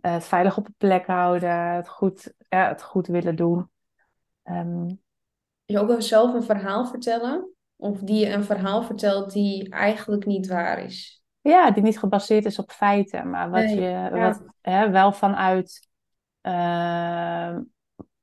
[0.01, 3.69] het veilig op een plek houden, het goed, ja, het goed willen doen.
[4.43, 4.87] Ehm,
[5.65, 7.53] Je ook wel zelf een verhaal vertellen?
[7.75, 11.23] Of die je een verhaal vertelt die eigenlijk niet waar is?
[11.41, 14.09] ja, die niet gebaseerd is op feiten, maar wat Nee, je ja.
[14.09, 15.87] wat, hè, wel vanuit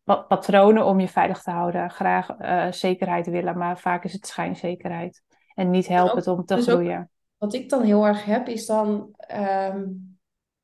[0.06, 1.90] patronen om je veilig te houden.
[1.90, 5.22] Graag eh, zekerheid willen, maar vaak is het schijnzekerheid.
[5.54, 7.10] En niet helpend om te dus ook- groeien.
[7.36, 9.08] Wat ik dan heel erg heb, is dan...
[9.16, 9.84] ehm,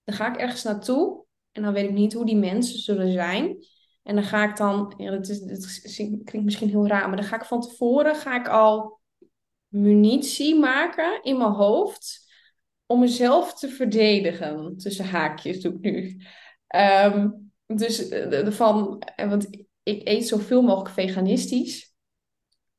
[0.05, 3.57] dan ga ik ergens naartoe en dan weet ik niet hoe die mensen zullen zijn.
[4.03, 4.95] En dan ga ik dan...
[4.97, 8.41] Ja, dat, is, dat klinkt misschien heel raar, maar dan ga ik van tevoren ga
[8.41, 9.01] ik al
[9.69, 12.31] munitie maken in mijn hoofd
[12.87, 14.77] om mezelf te verdedigen.
[14.77, 16.23] Tussen haakjes doe ik nu.
[16.67, 17.29] Ehm,
[17.79, 19.03] dus eh, van...
[19.17, 19.49] eh, Want
[19.83, 21.91] ik eet zoveel mogelijk veganistisch.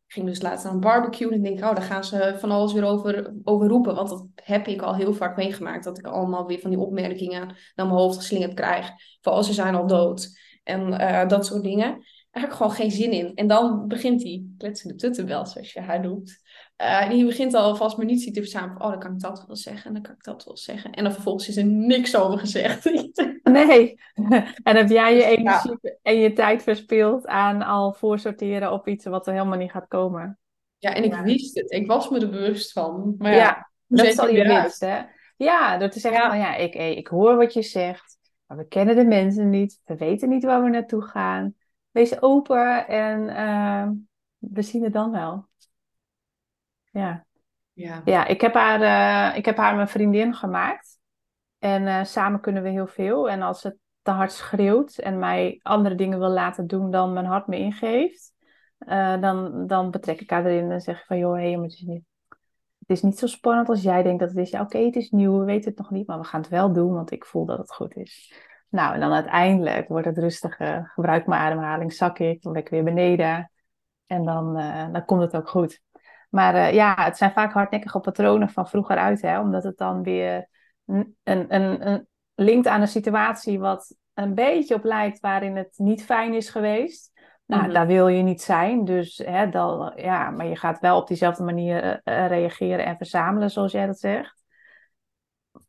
[0.08, 2.52] Ik ging dus laatst naar een barbecue en ik denk, oh, daar gaan ze van
[2.52, 3.96] alles weer over, over roepen.
[3.96, 5.84] Want dat heb ik al heel vaak meegemaakt.
[5.84, 8.90] Dat ik allemaal weer van die opmerkingen naar mijn hoofd geslingerd krijg.
[9.22, 10.40] Van, oh, ze zijn al dood.
[10.64, 12.04] En eh, dat soort dingen.
[12.34, 13.32] Ik gewoon geen zin in.
[13.36, 16.42] En dan begint die kletsende tuttenbel, zoals je haar noemt.
[16.76, 18.82] Eh, die begint al alvast munitie te verzamelen.
[18.82, 19.86] Oh, dan kan ik dat wel zeggen.
[19.86, 20.92] En dan kan ik dat wel zeggen.
[20.92, 22.84] En dan vervolgens is er niks over gezegd.
[23.44, 24.00] Nee.
[24.64, 25.38] En heb jij je Dus, ja.
[25.38, 29.88] energie en je tijd verspild aan al voorsorteren op iets wat er helemaal niet gaat
[29.88, 30.40] komen?
[30.78, 31.24] Ja, en ik Ja.
[31.24, 31.72] wist het.
[31.72, 33.16] Ik was me er bewust van.
[33.18, 35.02] Maar ja, Ja, Dat is al je winst, hè?
[35.38, 38.68] Ja, door te zeggen van ja, ik, eh, ik hoor wat je zegt, maar we
[38.68, 39.80] kennen de mensen niet.
[39.86, 41.56] We weten niet waar we naartoe gaan.
[41.94, 43.90] Wees open en eh,
[44.38, 45.48] we zien het dan wel.
[46.92, 47.26] Ja,
[47.74, 48.02] Ja.
[48.06, 51.00] ja ik, heb haar, eh, ik heb haar mijn vriendin gemaakt.
[51.60, 53.30] En eh, samen kunnen we heel veel.
[53.30, 57.26] En als het te hard schreeuwt en mij andere dingen wil laten doen dan mijn
[57.26, 58.34] hart me ingeeft,
[58.78, 61.74] eh, dan, dan betrek ik haar erin en zeg ik van joh, hé, maar het
[61.74, 62.04] is niet,
[62.80, 64.50] het is niet zo spannend als jij denkt dat het is.
[64.50, 66.74] Ja, oké, het is nieuw, we weten het nog niet, maar we gaan het wel
[66.74, 68.34] doen, want ik voel dat het goed is.
[68.74, 70.92] Nou, en dan uiteindelijk wordt het rustiger.
[70.94, 73.52] Gebruik mijn ademhaling, zak ik, dan ben ik weer beneden.
[74.08, 75.82] En dan, eh, dan komt het ook goed.
[76.30, 80.04] Maar eh, ja, het zijn vaak hardnekkige patronen van vroeger uit, hè, omdat het dan
[80.04, 80.50] weer
[80.86, 85.74] een, een, een, een linkt aan een situatie wat een beetje op lijkt waarin het
[85.78, 87.12] niet fijn is geweest.
[87.46, 87.74] Nou, Mhm.
[87.74, 88.86] daar wil je niet zijn.
[88.86, 93.52] Dus hè, dan, ja, maar je gaat wel op diezelfde manier eh, reageren en verzamelen,
[93.52, 94.44] zoals jij dat zegt.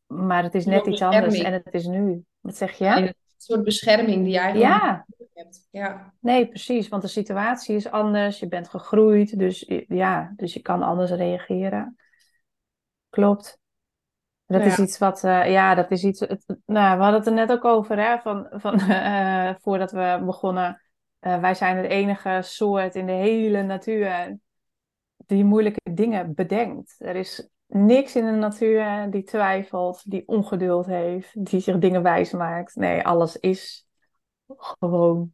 [0.07, 2.25] Maar het is net iets anders en het is nu.
[2.45, 2.87] Wat zeg je?
[2.87, 5.69] En Een soort bescherming die je eigenlijk Ja, hebt.
[5.71, 6.13] Ja.
[6.21, 6.89] nee, precies.
[6.89, 8.39] Want de situatie is anders.
[8.39, 9.39] Je bent gegroeid.
[9.39, 11.97] Dus ja, dus je kan anders reageren.
[13.11, 13.59] Klopt.
[14.47, 16.21] Dat is iets wat, eh, ja, dat is iets.
[16.21, 20.23] Het, nou, we hadden het er net ook over, hè, van, van eh, voordat we
[20.25, 20.83] begonnen.
[21.19, 24.39] Eh, wij zijn het enige soort in de hele natuur
[25.17, 26.95] die moeilijke dingen bedenkt.
[26.99, 32.33] Er is niks in de natuur die twijfelt, die ongeduld heeft, die zich dingen wijs
[32.33, 32.77] maakt.
[32.77, 33.89] Nee, alles is
[34.47, 35.33] gewoon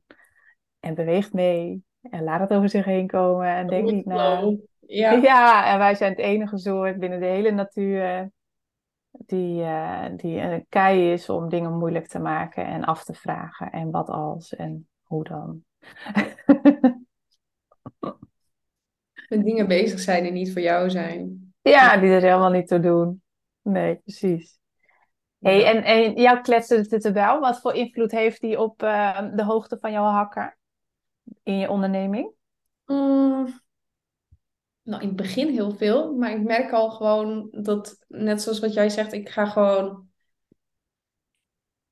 [0.81, 4.53] en beweegt mee en laat het over zich heen komen en denk niet na.
[4.81, 5.13] Ja.
[5.23, 8.31] Ja, en wij zijn het enige soort binnen de hele natuur
[9.11, 13.73] die, eh, die een kei is om dingen moeilijk te maken en af te vragen.
[13.73, 15.65] En wat als en hoe dan.
[19.29, 21.50] Met dingen bezig zijn die niet voor jou zijn.
[21.63, 23.23] Ja, die er helemaal niet toe doen.
[23.63, 24.59] Nee, precies.
[25.39, 29.79] Hey, en, en jouw kletsen wel, wat voor invloed heeft die op eh, de hoogte
[29.81, 30.59] van jouw hakker
[31.43, 32.33] in je onderneming?
[32.85, 33.61] Mm,
[34.83, 38.73] nou, in het begin heel veel, maar ik merk al gewoon dat, net zoals wat
[38.73, 40.09] jij zegt, ik ga gewoon.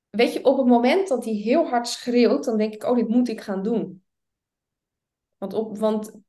[0.09, 3.07] Weet je, op het moment dat hij heel hard schreeuwt, dan denk ik, oh, dit
[3.07, 4.03] moet ik gaan doen.
[5.37, 6.19] Want, op, want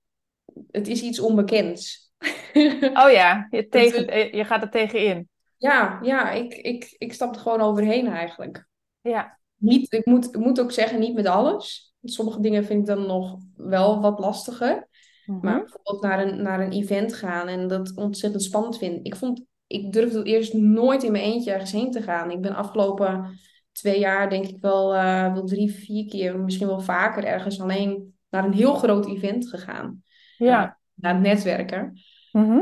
[0.71, 2.10] het is iets onbekends.
[3.03, 5.29] Oh ja, je, tegen, eh, je gaat er tegenin.
[5.57, 8.67] Ja, ja, ik, ik, ik stap er gewoon overheen eigenlijk.
[9.01, 11.95] Ja, Niet, ik moet, ik moet ook zeggen, niet met alles.
[12.03, 14.89] Sommige dingen vind ik dan nog wel wat lastiger.
[15.25, 15.47] Mhm.
[15.47, 19.07] Maar bijvoorbeeld naar een, naar een event gaan en dat ontzettend spannend vind.
[19.07, 22.31] Ik vond, ik durfde eerst nooit in mijn eentje ergens heen te gaan.
[22.31, 23.39] Ik ben afgelopen
[23.73, 28.15] twee jaar denk ik wel, eh, wel drie, vier keer, misschien wel vaker ergens alleen
[28.29, 30.03] naar een heel groot event gegaan.
[30.37, 30.79] ja.
[30.95, 32.01] Naar het netwerken.
[32.33, 32.61] Mhm.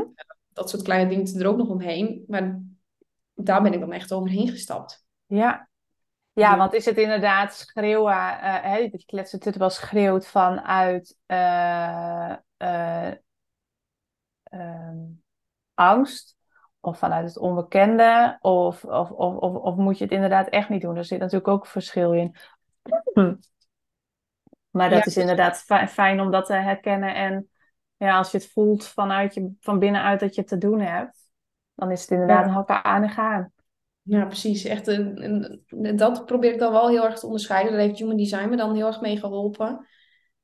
[0.53, 2.23] Dat soort kleine dingen er ook nog omheen.
[2.27, 2.61] Maar
[3.33, 5.05] daar ben ik dan echt overheen gestapt.
[5.25, 5.67] Ja.
[6.33, 11.17] Ja, want is het inderdaad schreeuwen, eh hè, dat je kletsen het wel schreeuwt vanuit
[11.25, 13.11] eh, eh,
[14.43, 14.97] ehm,
[15.73, 16.37] angst
[16.79, 20.81] of vanuit het onbekende of, of, of, of, of moet je het inderdaad echt niet
[20.81, 20.95] doen?
[20.95, 22.35] Er zit natuurlijk ook verschil in.
[23.13, 23.35] Hm.
[24.69, 25.05] Maar dat Ja.
[25.05, 27.48] is inderdaad fi- fijn om dat te herkennen en
[27.99, 31.17] ja, als je het voelt vanuit je, van binnenuit dat je het te doen hebt,
[31.75, 32.51] dan is het inderdaad Ja.
[32.51, 33.51] hakken aan en gaan.
[34.01, 34.63] Ja, precies.
[34.63, 37.71] Echt een, een- dat probeer ik dan wel heel erg te onderscheiden.
[37.71, 39.87] Daar heeft Human Design me dan heel erg mee geholpen.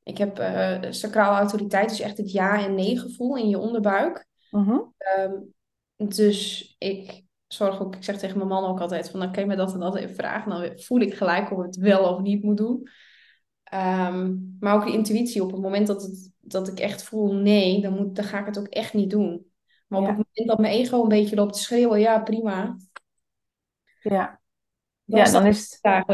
[0.03, 4.25] Ik heb eh sacrale autoriteit, dus echt het ja en nee gevoel in je onderbuik.
[4.51, 4.79] Mhm.
[4.97, 5.33] Ehm,
[5.95, 9.49] dus ik zorg ook, ik zeg tegen mijn man ook altijd van, dan kan je
[9.49, 10.49] me dat en dat even vragen.
[10.51, 12.89] Dan voel ik gelijk of ik het wel of niet moet doen.
[13.65, 17.82] Ehm, maar ook de intuïtie, op het moment dat, het, dat ik echt voel nee,
[17.82, 19.51] dan, moet, dan ga ik het ook echt niet doen.
[19.88, 20.12] Maar op Ja.
[20.15, 22.78] het moment dat mijn ego een beetje loopt te schreeuwen, ja prima.
[24.01, 24.39] Ja.
[25.06, 26.06] Dan Ja, dan is het,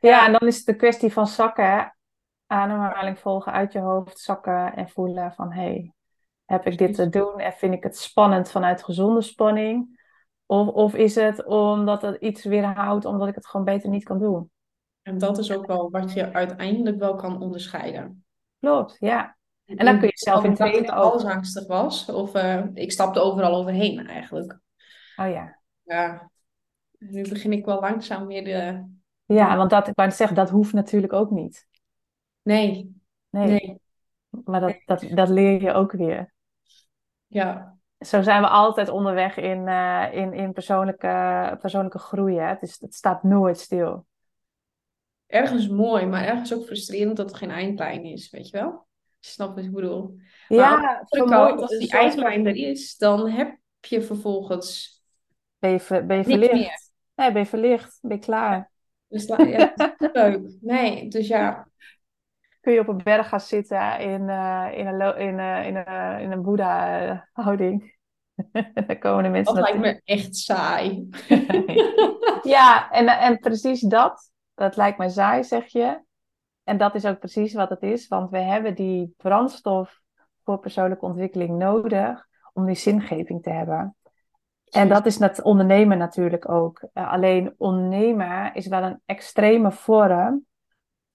[0.00, 1.96] ja, en dan is het de kwestie van zakken.
[2.46, 5.92] Ademhaling volgen uit je hoofd, zakken en voelen van hé, hey,
[6.44, 10.00] heb ik dit te doen en vind ik het spannend vanuit gezonde spanning?
[10.46, 14.18] Of, of is het omdat het iets weerhoudt omdat ik het gewoon beter niet kan
[14.18, 14.50] doen?
[15.02, 18.24] En dat is ook wel wat je uiteindelijk wel kan onderscheiden.
[18.60, 19.36] Klopt, ja.
[19.64, 20.96] En dan kun je zelf in dacht dat ik ook.
[20.96, 22.08] alles angstig was.
[22.08, 24.58] Of eh, ik stapte overal overheen eigenlijk.
[25.16, 25.58] Oh ja.
[25.82, 26.30] Ja.
[26.98, 28.90] Nu begin ik wel langzaam weer de...
[29.24, 31.66] Ja, want dat, ik wou net zeggen, dat hoeft natuurlijk ook niet.
[32.42, 33.80] Nee, Nee, nee.
[34.44, 36.32] maar dat, dat, dat leer je ook weer.
[37.26, 42.38] Ja, Zo zijn we altijd onderweg in, eh, in, in persoonlijke, persoonlijke groei.
[42.38, 42.46] Hè?
[42.46, 44.06] Het, is, het staat nooit stil.
[45.32, 48.86] Ergens mooi, maar ergens ook frustrerend dat er geen eindlijn is, weet je wel?
[49.20, 50.16] Je snapt wat ik bedoel.
[50.54, 55.02] Maar aan de Ja, kant, als die eindlijn er is, dan heb, je vervolgens
[55.58, 56.50] Ben je, ver- ben je niks meer.
[56.50, 56.92] verlicht?
[57.14, 57.98] Nee, ben je verlicht?
[58.02, 58.70] Ben je klaar?
[59.08, 60.56] Dus ja, dat is leuk.
[60.60, 61.68] Nee, dus ja,
[62.60, 66.20] Kun je op een berg gaan zitten in, eh, in een, in, eh, in, een
[66.20, 67.96] in een Boeddha-houding.
[68.86, 71.08] Dan komen de mensen dat lijkt me echt saai.
[72.40, 74.31] Ja, en, en precies dat.
[74.62, 76.00] Dat lijkt mij saai, zeg je.
[76.64, 78.08] En dat is ook precies wat het is.
[78.08, 80.00] Want we hebben die brandstof
[80.42, 83.96] voor persoonlijke ontwikkeling nodig om die zingeving te hebben.
[84.70, 86.88] En dat is het ondernemen natuurlijk ook.
[86.92, 90.46] Eh, alleen ondernemen is wel een extreme vorm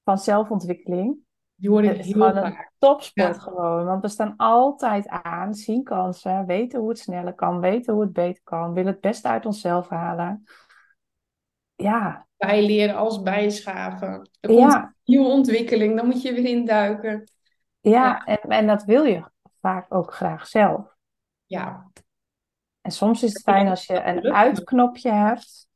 [0.04, 1.18] van zelfontwikkeling.
[1.56, 3.41] Die hoor ik Het is heel gewoon een topsport Ja.
[3.41, 3.86] gewoon.
[3.86, 8.14] Want we staan altijd aan, zien kansen, weten hoe het sneller kan, weten hoe het
[8.14, 10.43] beter kan, willen het beste uit onszelf halen.
[11.76, 14.30] Ja, Bijleren als bijschaven.
[14.40, 17.32] Er komt ja, een nieuwe ontwikkeling, dan moet je weer induiken.
[17.80, 17.92] ja.
[17.92, 18.26] Ja.
[18.26, 19.24] En, en dat wil je
[19.60, 20.96] vaak ook graag zelf.
[21.46, 21.92] Ja,
[22.82, 25.70] En soms is het fijn als je een uitknopje hebt,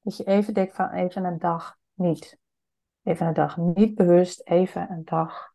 [0.00, 2.38] dat je even denkt van even een dag niet.
[3.02, 5.52] Even een dag niet bewust, even een dag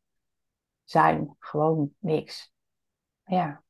[0.83, 1.35] zijn.
[1.39, 2.53] Gewoon niks.
[3.25, 3.63] Ja,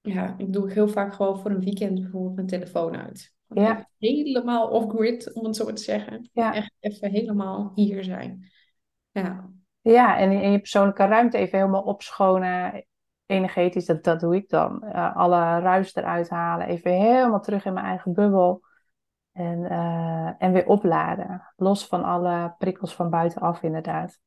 [0.00, 3.36] ja, ik doe heel vaak gewoon voor een weekend bijvoorbeeld mijn telefoon uit.
[3.48, 3.88] Ja.
[3.98, 6.30] helemaal off-grid, om het zo te zeggen.
[6.32, 6.54] ja.
[6.54, 8.50] Echt even helemaal hier zijn.
[9.10, 12.86] Ja, Ja, en in je persoonlijke ruimte even helemaal opschonen.
[13.26, 14.82] Energetisch, dat, dat doe ik dan.
[14.82, 16.66] Eh, alle ruis eruit halen.
[16.66, 18.62] Even helemaal terug in mijn eigen bubbel.
[19.32, 21.52] En, eh, en weer opladen.
[21.56, 24.18] Los van alle prikkels van buitenaf, inderdaad.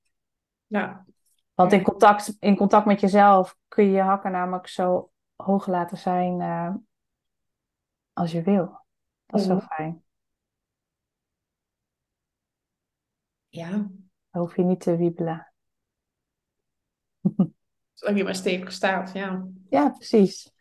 [0.68, 1.06] ja,
[1.54, 5.98] Want in contact, in contact met jezelf kun je je hakken namelijk zo hoog laten
[5.98, 6.74] zijn eh,
[8.14, 8.80] als je wil.
[9.32, 9.66] Dat is zo Mhm.
[9.66, 10.04] fijn.
[13.50, 13.70] ja.
[14.32, 15.54] Dan hoef je niet te wiebelen.
[17.94, 19.48] Zolang je maar stevig staat, ja.
[19.70, 20.54] Ja, precies.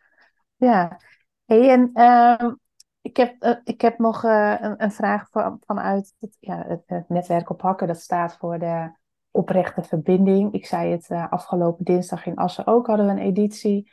[0.55, 0.99] Ja.
[1.45, 2.53] Hey, en ehm,
[3.01, 6.83] ik heb, eh, ik heb nog eh, een, een vraag van, vanuit het, ja, het,
[6.85, 7.87] het netwerk op Hakken.
[7.87, 8.91] Dat staat voor de
[9.31, 10.53] oprechte verbinding.
[10.53, 13.91] Ik zei het eh, afgelopen dinsdag in Assen ook, hadden we een editie.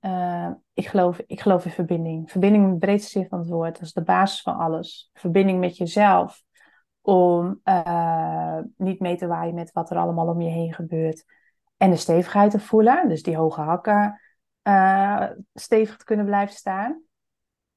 [0.00, 2.30] Eh, ik geloof, ik geloof in verbinding.
[2.30, 3.72] Verbinding in de breedste zin van het woord.
[3.72, 5.10] Dat is de basis van alles.
[5.12, 6.42] Verbinding met jezelf.
[7.00, 11.24] Om eh, niet mee te waaien met wat er allemaal om je heen gebeurt.
[11.76, 13.08] En de stevigheid te voelen.
[13.08, 14.20] Dus die hoge hakken
[14.62, 17.02] eh, stevig te kunnen blijven staan.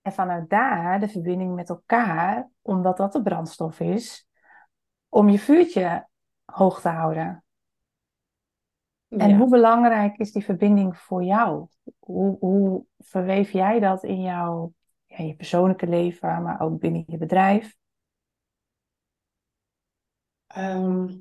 [0.02, 4.28] En vanuit daar de verbinding met elkaar, omdat dat de brandstof is,
[5.10, 6.08] om je vuurtje
[6.46, 7.44] hoog te houden.
[9.18, 9.38] En Ja.
[9.38, 11.68] hoe belangrijk is die verbinding voor jou?
[12.00, 14.74] Hoe, hoe verweef jij dat in jouw
[15.06, 17.76] ja, je persoonlijke leven, maar ook binnen je bedrijf?
[20.48, 21.16] Ehm,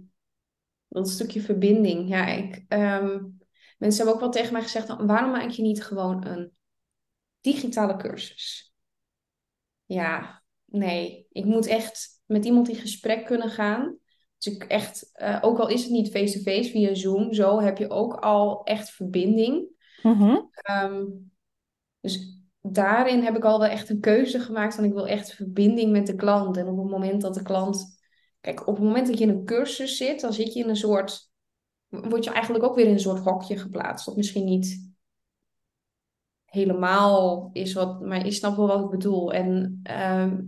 [0.89, 2.09] dat stukje verbinding.
[2.09, 3.19] Ja, ik, ehm,
[3.79, 6.53] mensen hebben ook wel tegen mij gezegd, waarom maak je niet gewoon een
[7.41, 8.75] digitale cursus?
[9.85, 11.27] Ja, nee.
[11.33, 13.97] Ik moet echt met iemand in gesprek kunnen gaan.
[14.43, 17.91] Dus ik echt, eh, ook al is het niet face-to-face via Zoom, zo heb je
[17.91, 19.67] ook al echt verbinding.
[20.53, 21.05] Ehm,
[22.01, 25.93] dus daarin heb ik al wel echt een keuze gemaakt van ik wil echt verbinding
[25.93, 26.57] met de klant.
[26.57, 28.01] En op het moment dat de klant...
[28.41, 30.77] Kijk, op het moment dat je in een cursus zit, dan zit je in een
[30.77, 31.31] soort...
[31.89, 34.07] Word je eigenlijk ook weer in een soort hokje geplaatst.
[34.07, 34.93] Wat misschien niet
[36.45, 38.01] helemaal is wat...
[38.01, 39.33] Maar je snapt wel wat ik bedoel.
[39.33, 40.41] En ehm,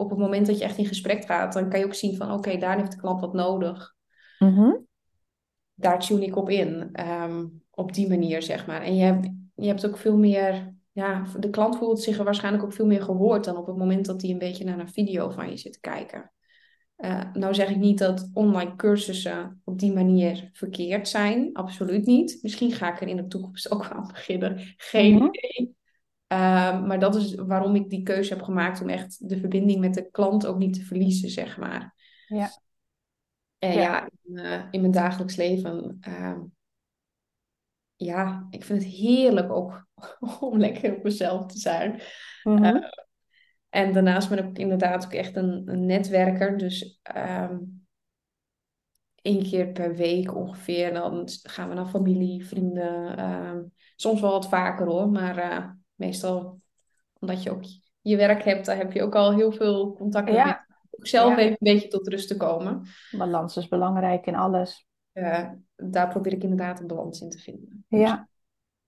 [0.00, 2.32] op het moment dat je echt in gesprek gaat, dan kan je ook zien van...
[2.32, 3.94] Oké, daar heeft de klant wat nodig.
[4.38, 4.70] Mhm.
[5.74, 6.88] daar tune ik op in.
[6.92, 8.82] ehm, op die manier, zeg maar.
[8.82, 10.74] En je hebt, je hebt ook veel meer...
[10.92, 14.06] Ja, de klant voelt zich er waarschijnlijk ook veel meer gehoord dan op het moment
[14.06, 16.32] dat hij een beetje naar een video van je zit te kijken.
[16.96, 21.50] Eh, nou zeg ik niet dat online cursussen op die manier verkeerd zijn.
[21.52, 22.38] Absoluut niet.
[22.42, 24.74] Misschien ga ik er in de toekomst ook aan beginnen.
[24.76, 25.24] Geen Mhm.
[25.32, 25.74] idee.
[26.30, 29.94] Ehm, maar dat is waarom ik die keuze heb gemaakt om echt de verbinding met
[29.94, 31.94] de klant ook niet te verliezen, zeg maar.
[32.26, 32.50] Ja.
[33.58, 33.80] En Ja.
[33.80, 36.40] ja, in, eh, in mijn dagelijks leven, ehm,
[37.96, 39.86] ja, ik vind het heerlijk ook
[40.40, 42.00] om lekker op mezelf te zijn.
[42.42, 42.64] Mhm.
[42.64, 42.88] Eh,
[43.68, 46.58] en daarnaast ben ik inderdaad ook echt een, een netwerker.
[46.58, 47.56] Dus ehm
[49.22, 53.16] één keer per week ongeveer, dan gaan we naar familie, vrienden.
[53.16, 53.62] ehm,
[53.96, 55.70] soms wel wat vaker hoor, maar eh,
[56.00, 56.60] meestal
[57.18, 57.62] omdat je ook
[58.00, 60.44] je werk hebt, daar heb je ook al heel veel contact met Ja.
[60.44, 60.66] mensen.
[60.90, 61.38] Ook zelf Ja.
[61.38, 62.82] even een beetje tot rust te komen.
[63.10, 64.86] Balans is belangrijk in alles.
[65.76, 67.84] Daar probeer ik inderdaad een balans in te vinden.
[67.88, 68.28] Dus Ja.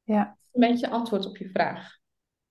[0.02, 0.36] Ja.
[0.52, 2.00] een beetje antwoord op je vraag.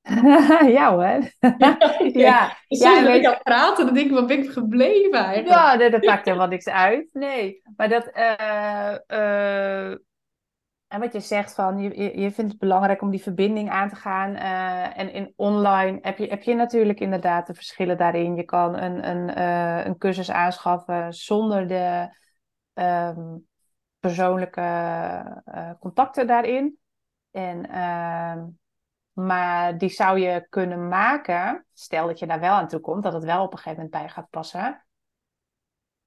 [0.77, 1.29] ja hoor.
[2.13, 2.57] Ja.
[2.67, 5.47] Dus Ja, ik weet- aan het praten, dan denk ik, wat ben ik gebleven eigenlijk?
[5.47, 7.09] Ja, nee, dat maakt helemaal niks uit.
[7.13, 9.97] Nee, maar dat, eh, eh,
[10.91, 13.95] En wat je zegt van, je, je vindt het belangrijk om die verbinding aan te
[13.95, 14.35] gaan.
[14.35, 18.35] eh, en in online heb je, heb je natuurlijk inderdaad de verschillen daarin.
[18.35, 22.15] Je kan een, een, eh, een cursus aanschaffen zonder de
[22.73, 23.37] ehm,
[23.99, 24.61] persoonlijke
[25.45, 26.77] eh, contacten daarin.
[27.31, 28.45] En, ehm,
[29.11, 33.13] maar die zou je kunnen maken, stel dat je daar wel aan toe komt, dat
[33.13, 34.85] het wel op een gegeven moment bij gaat passen.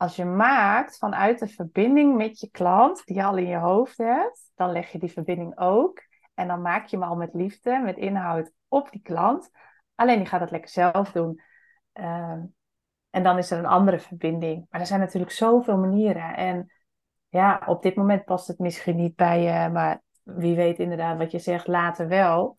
[0.05, 3.99] Als je maakt vanuit de verbinding met je klant, die je al in je hoofd
[3.99, 6.03] hebt, dan leg je die verbinding ook.
[6.35, 9.51] En dan maak je hem al met liefde, met inhoud op die klant.
[9.95, 11.41] Alleen die gaat het lekker zelf doen.
[11.93, 12.43] Ehm,
[13.11, 14.67] en dan is er een andere verbinding.
[14.71, 16.37] Maar er zijn natuurlijk zoveel manieren.
[16.37, 16.73] En
[17.29, 21.31] ja, op dit moment past het misschien niet bij je, maar wie weet inderdaad wat
[21.31, 22.59] je zegt, later wel.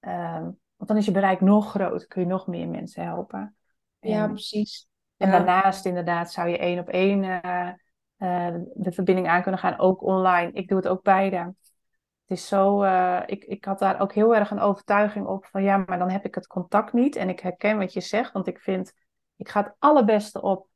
[0.00, 0.42] Ehm,
[0.76, 3.56] want dan is je bereik nog groter, kun je nog meer mensen helpen.
[4.00, 4.90] Ja, precies.
[5.22, 5.38] En Ja.
[5.38, 7.68] daarnaast inderdaad zou je één op één eh,
[8.16, 10.52] eh, de verbinding aan kunnen gaan, ook online.
[10.52, 11.36] Ik doe het ook beide.
[11.36, 15.62] Het is zo, eh, ik, ik had daar ook heel erg een overtuiging op van
[15.62, 17.16] ja, maar dan heb ik het contact niet.
[17.16, 18.92] En ik herken wat je zegt, want ik vind,
[19.36, 20.68] ik ga het allerbeste op,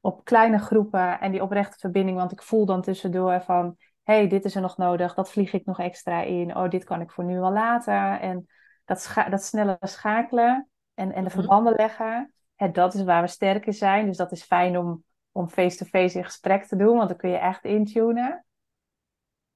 [0.00, 2.16] op kleine groepen en die oprechte verbinding.
[2.16, 5.64] Want ik voel dan tussendoor van, hey, dit is er nog nodig, dat vlieg ik
[5.64, 6.56] nog extra in.
[6.56, 8.20] Oh, dit kan ik voor nu wel laten.
[8.20, 8.46] En
[8.84, 11.38] dat, scha dat snelle schakelen en, en de Mhm.
[11.38, 12.32] verbanden leggen
[12.72, 14.06] dat is waar we sterk in zijn.
[14.06, 17.36] Dus dat is fijn om, om face-to-face in gesprek te doen, want dan kun je
[17.36, 18.44] echt intunen.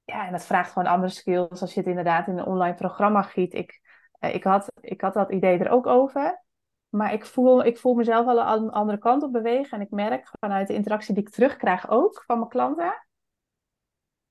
[0.03, 3.21] Ja, en dat vraagt gewoon andere skills als je het inderdaad in een online programma
[3.21, 3.53] giet.
[3.53, 3.81] Ik,
[4.19, 6.43] eh, ik, had, ik had dat idee er ook over.
[6.89, 9.77] Maar ik voel, ik voel mezelf wel een andere kant op bewegen.
[9.77, 13.05] En ik merk vanuit de interactie die ik terugkrijg ook van mijn klanten.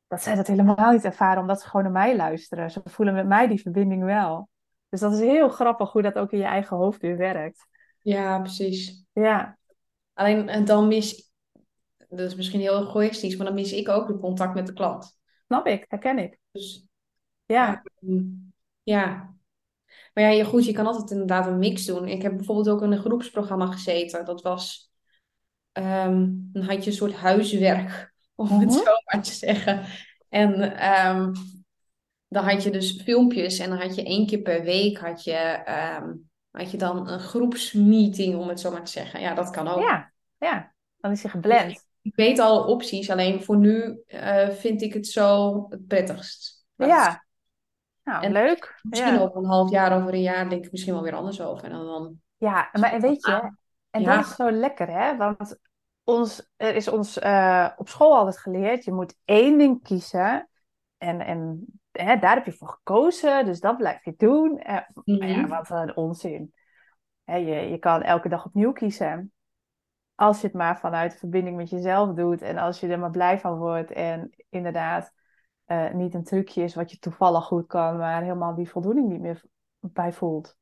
[0.07, 2.71] Dat zij dat helemaal niet ervaren, omdat ze gewoon naar mij luisteren.
[2.71, 4.49] Ze voelen met mij die verbinding wel.
[4.89, 7.67] Dus dat is heel grappig hoe dat ook in je eigen hoofd weer werkt.
[8.03, 9.05] Ja, precies.
[9.13, 9.57] Ja,
[10.15, 11.33] Alleen en dan mis,
[12.09, 15.19] dat is misschien heel egoïstisch, maar dan mis ik ook het contact met de klant.
[15.47, 16.39] snap ik, herken ik.
[16.51, 16.87] Dus
[17.47, 17.83] Ja,
[18.83, 19.31] ja.
[20.15, 22.09] Maar ja, je- goed, je kan altijd inderdaad een mix doen.
[22.09, 24.25] Ik heb bijvoorbeeld ook in een groepsprogramma gezeten.
[24.25, 24.93] Dat was,
[25.73, 28.79] ehm, dan had je een soort huiswerk, om het Mhm.
[28.85, 29.85] zo maar te zeggen.
[30.29, 31.33] En ehm,
[32.29, 35.33] dan had je dus filmpjes en dan had je één keer per week had je,
[35.65, 36.13] ehm,
[36.53, 39.21] had je dan een groepsmeeting, om het zo maar te zeggen.
[39.21, 39.81] Ja, dat kan ook.
[39.83, 40.75] ja, ja.
[40.97, 41.87] Dan is hij geblend.
[42.03, 46.65] Ik weet alle opties, alleen voor nu eh, vind ik het zo het prettigst.
[46.77, 47.25] Ja,
[48.03, 48.79] nou, En leuk.
[48.83, 49.21] Misschien Ja.
[49.21, 51.65] over een half jaar, over een jaar, denk ik misschien wel weer anders over.
[51.65, 52.21] En dan, dan...
[52.37, 53.53] Ja, maar weet je,
[53.91, 54.17] en Ja.
[54.17, 55.17] dat is zo lekker, hè?
[55.17, 55.57] Want
[56.05, 60.49] ons, er is ons eh, op school altijd geleerd, je moet één ding kiezen.
[60.99, 64.59] En, en hè, daar heb je voor gekozen, dus dat blijf je doen.
[64.59, 64.75] Eh,
[65.05, 65.49] maar ja, Mhm.
[65.49, 66.55] wat een onzin.
[67.25, 69.33] Hè, je, je kan elke dag opnieuw kiezen.
[70.15, 73.41] Als je het maar vanuit verbinding met jezelf doet en als je er maar blij
[73.41, 75.13] van wordt en inderdaad
[75.65, 79.21] eh, niet een trucje is wat je toevallig goed kan, maar helemaal die voldoening niet
[79.21, 79.43] meer
[79.81, 80.57] bij voelt.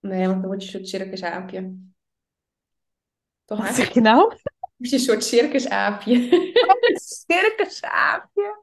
[0.00, 1.76] Nee, want dan word je een soort circusaapje.
[3.44, 3.58] Toch?
[3.58, 4.36] Wat zeg je nou?
[4.76, 6.14] je een soort circusaapje.
[6.80, 6.96] Een
[7.26, 8.60] circusaapje.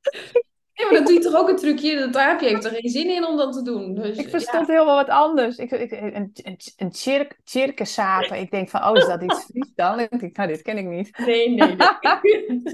[0.76, 1.98] Ja, maar dan doe je toch ook een trucje?
[1.98, 3.94] Dat aapje heeft er geen zin in om dat te doen.
[3.94, 5.56] Dus, Ik verstond helemaal wat anders.
[5.56, 8.38] Ik, ik, een een, een cirk, circusapen.
[8.40, 10.00] Ik denk van, oh, is dat iets Fries dan?
[10.00, 11.10] Ik denk, nou, dit ken ik niet.
[11.16, 11.24] Ja.
[11.24, 11.76] Nee, nee,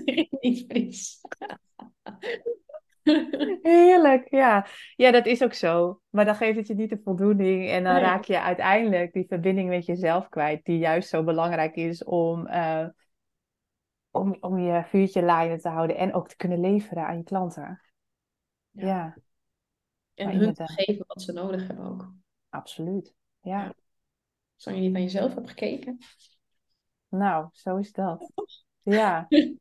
[0.04, 0.28] nee.
[0.40, 1.20] Niet Fries.
[3.62, 4.66] Heerlijk, ja.
[4.96, 6.00] Ja, dat is ook zo.
[6.10, 7.68] Maar dan geeft het je niet de voldoening.
[7.68, 8.02] En dan Nee.
[8.02, 10.64] raak je uiteindelijk die verbinding met jezelf kwijt.
[10.64, 12.86] Die juist zo belangrijk is om, eh,
[14.10, 15.96] om, om je vuurtje laaiende te houden.
[15.96, 17.80] En ook te kunnen leveren aan je klanten.
[18.72, 18.86] Ja.
[18.86, 19.14] Ja,
[20.14, 20.70] En Maar hun te inderdaad.
[20.70, 22.12] geven wat ze nodig hebben ook.
[22.48, 23.14] absoluut.
[23.40, 23.74] Ja, Ja.
[24.56, 25.98] Zolang je niet naar jezelf hebt gekeken.
[27.08, 28.32] nou, zo is dat.
[28.82, 29.26] Ja.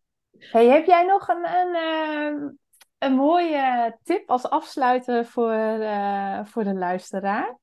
[0.51, 2.49] Hey, heb jij nog een, een, eh,
[2.97, 7.57] een mooie tip als afsluiter voor, eh, voor de luisteraar?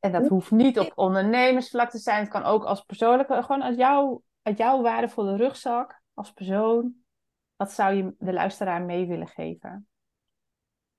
[0.00, 2.20] En dat hoeft niet op ondernemersvlak te zijn.
[2.20, 6.94] Het kan ook als persoonlijke, gewoon uit, jou, uit jouw waardevolle rugzak als persoon.
[7.56, 9.88] Wat zou je de luisteraar mee willen geven?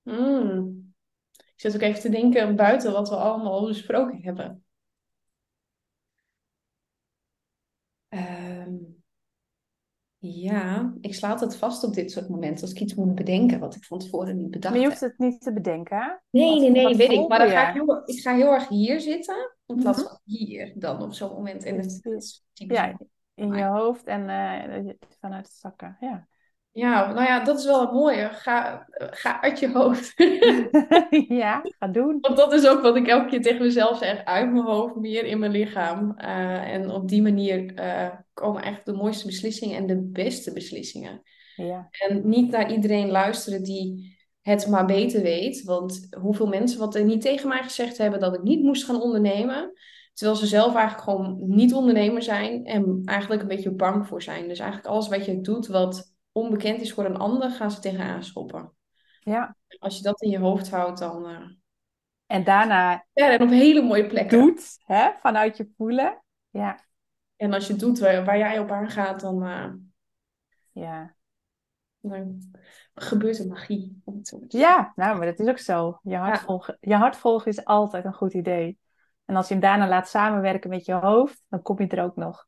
[0.02, 0.94] Mm.
[1.36, 4.64] Ik zit ook even te denken buiten wat we allemaal al besproken hebben.
[8.08, 8.74] Ehm,
[10.18, 13.74] ja, ik sla altijd vast op dit soort momenten als ik iets moet bedenken wat
[13.74, 14.98] ik van tevoren niet bedacht Maar je heb.
[15.00, 15.96] hoeft het niet te bedenken.
[15.96, 16.08] hè?
[16.30, 17.28] Nee, nee, nee, weet ik.
[17.28, 20.08] Maar dan ga ik heel, ik ga heel erg hier zitten in plaats Mhm.
[20.08, 21.64] van hier dan op zo'n moment.
[21.64, 22.98] En het, het Ja,
[23.34, 25.96] in je hoofd en eh, vanuit het zakken.
[26.00, 26.28] Ja.
[26.72, 28.28] Ja, nou ja, dat is wel het mooie.
[28.32, 30.12] Ga, ga uit je hoofd.
[31.42, 32.18] ja, ga doen.
[32.20, 34.24] Want dat is ook wat ik elke keer tegen mezelf zeg.
[34.24, 36.14] Uit mijn hoofd, meer in mijn lichaam.
[36.16, 41.22] Eh, en op die manier eh, komen eigenlijk de mooiste beslissingen en de beste beslissingen.
[41.56, 41.88] Ja.
[41.90, 45.62] En niet naar iedereen luisteren die het maar beter weet.
[45.62, 49.00] Want hoeveel mensen wat er niet tegen mij gezegd hebben dat ik niet moest gaan
[49.00, 49.72] ondernemen.
[50.14, 54.48] Terwijl ze zelf eigenlijk gewoon niet ondernemer zijn en eigenlijk een beetje bang voor zijn.
[54.48, 58.24] Dus eigenlijk alles wat je doet wat onbekend is voor een ander, gaan ze tegenaan
[58.24, 58.72] schoppen.
[59.20, 59.56] ja.
[59.78, 61.26] Als je dat in je hoofd houdt, dan...
[61.28, 61.40] eh,
[62.26, 64.38] En daarna Ja, en op hele mooie plekken.
[64.38, 66.22] doet, hè, vanuit je voelen.
[66.50, 66.84] Ja,
[67.36, 69.72] En als je doet waar, waar jij op aangaat, dan, eh,
[70.72, 71.14] ja.
[72.00, 72.40] dan
[72.94, 74.00] gebeurt er magie.
[74.04, 75.98] Om het Ja, nou, maar dat is ook zo.
[76.02, 76.44] Je hart, Ja.
[76.44, 78.78] volgen, je hart volgen is altijd een goed idee.
[79.24, 82.16] En als je hem daarna laat samenwerken met je hoofd, dan kom je er ook
[82.16, 82.46] nog.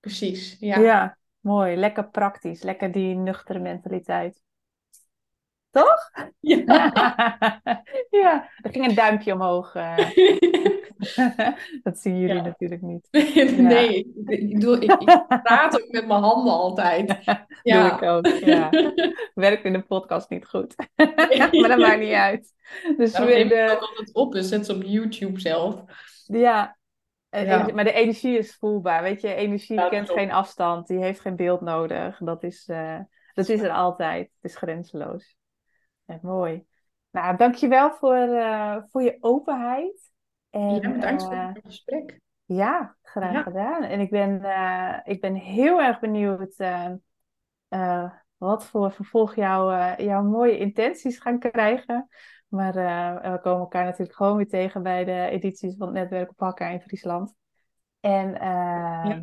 [0.00, 1.16] Precies, Ja, ja.
[1.44, 1.76] Mooi.
[1.76, 2.62] Lekker praktisch.
[2.62, 4.42] Lekker die nuchtere mentaliteit.
[5.70, 6.10] Toch?
[6.40, 6.66] Ja.
[8.22, 9.74] ja, er ging een duimpje omhoog.
[9.74, 9.96] eh.
[11.82, 12.42] dat zien jullie Ja.
[12.42, 13.08] natuurlijk niet.
[13.58, 14.06] Nee, ik,
[14.40, 17.08] ik, doe, ik, ik praat ook met mijn handen altijd.
[17.24, 17.94] Doe Ja.
[17.96, 18.70] ik ook, ja.
[19.34, 20.74] Werkt in de podcast niet goed.
[20.96, 22.52] maar dat maakt niet uit.
[22.96, 25.82] Dus we neem ik de- het op en zet ze op YouTube zelf.
[26.26, 26.76] Ja,
[27.42, 27.66] Ja.
[27.74, 29.02] maar de energie is voelbaar.
[29.02, 32.18] Weet je, energie Ja, kent geen afstand, die heeft geen beeld nodig.
[32.18, 33.00] Dat is, eh,
[33.34, 34.30] dat is er altijd.
[34.40, 35.36] Het is grenzeloos.
[36.04, 36.64] Ja, mooi.
[37.10, 40.12] Nou, dankjewel voor, eh, voor je openheid.
[40.50, 42.20] En, Ja, bedankt voor eh, het gesprek.
[42.44, 43.82] ja, graag gedaan.
[43.82, 44.34] En ik ben,
[45.04, 46.56] ik ben heel erg benieuwd
[48.44, 52.08] wat voor vervolg jouw, eh, jouw mooie intenties gaan krijgen.
[52.54, 56.30] Maar eh, we komen elkaar natuurlijk gewoon weer tegen bij de edities van het netwerk
[56.30, 57.34] op Hakka in Friesland.
[58.00, 58.50] En eh,
[59.10, 59.22] Ja.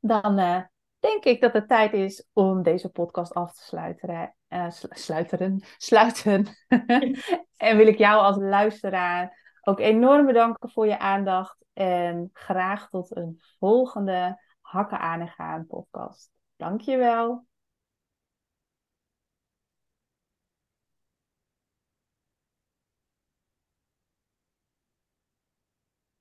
[0.00, 0.62] dan eh,
[0.98, 4.34] denk ik dat het tijd is om deze podcast af te sluiten.
[4.48, 6.46] eh, slu- sluiteren, sluiten.
[7.56, 11.64] en wil ik jou als luisteraar ook enorm bedanken voor je aandacht.
[11.72, 16.30] En graag tot een volgende Hakken aan en gaan podcast.
[16.56, 17.46] Dankjewel.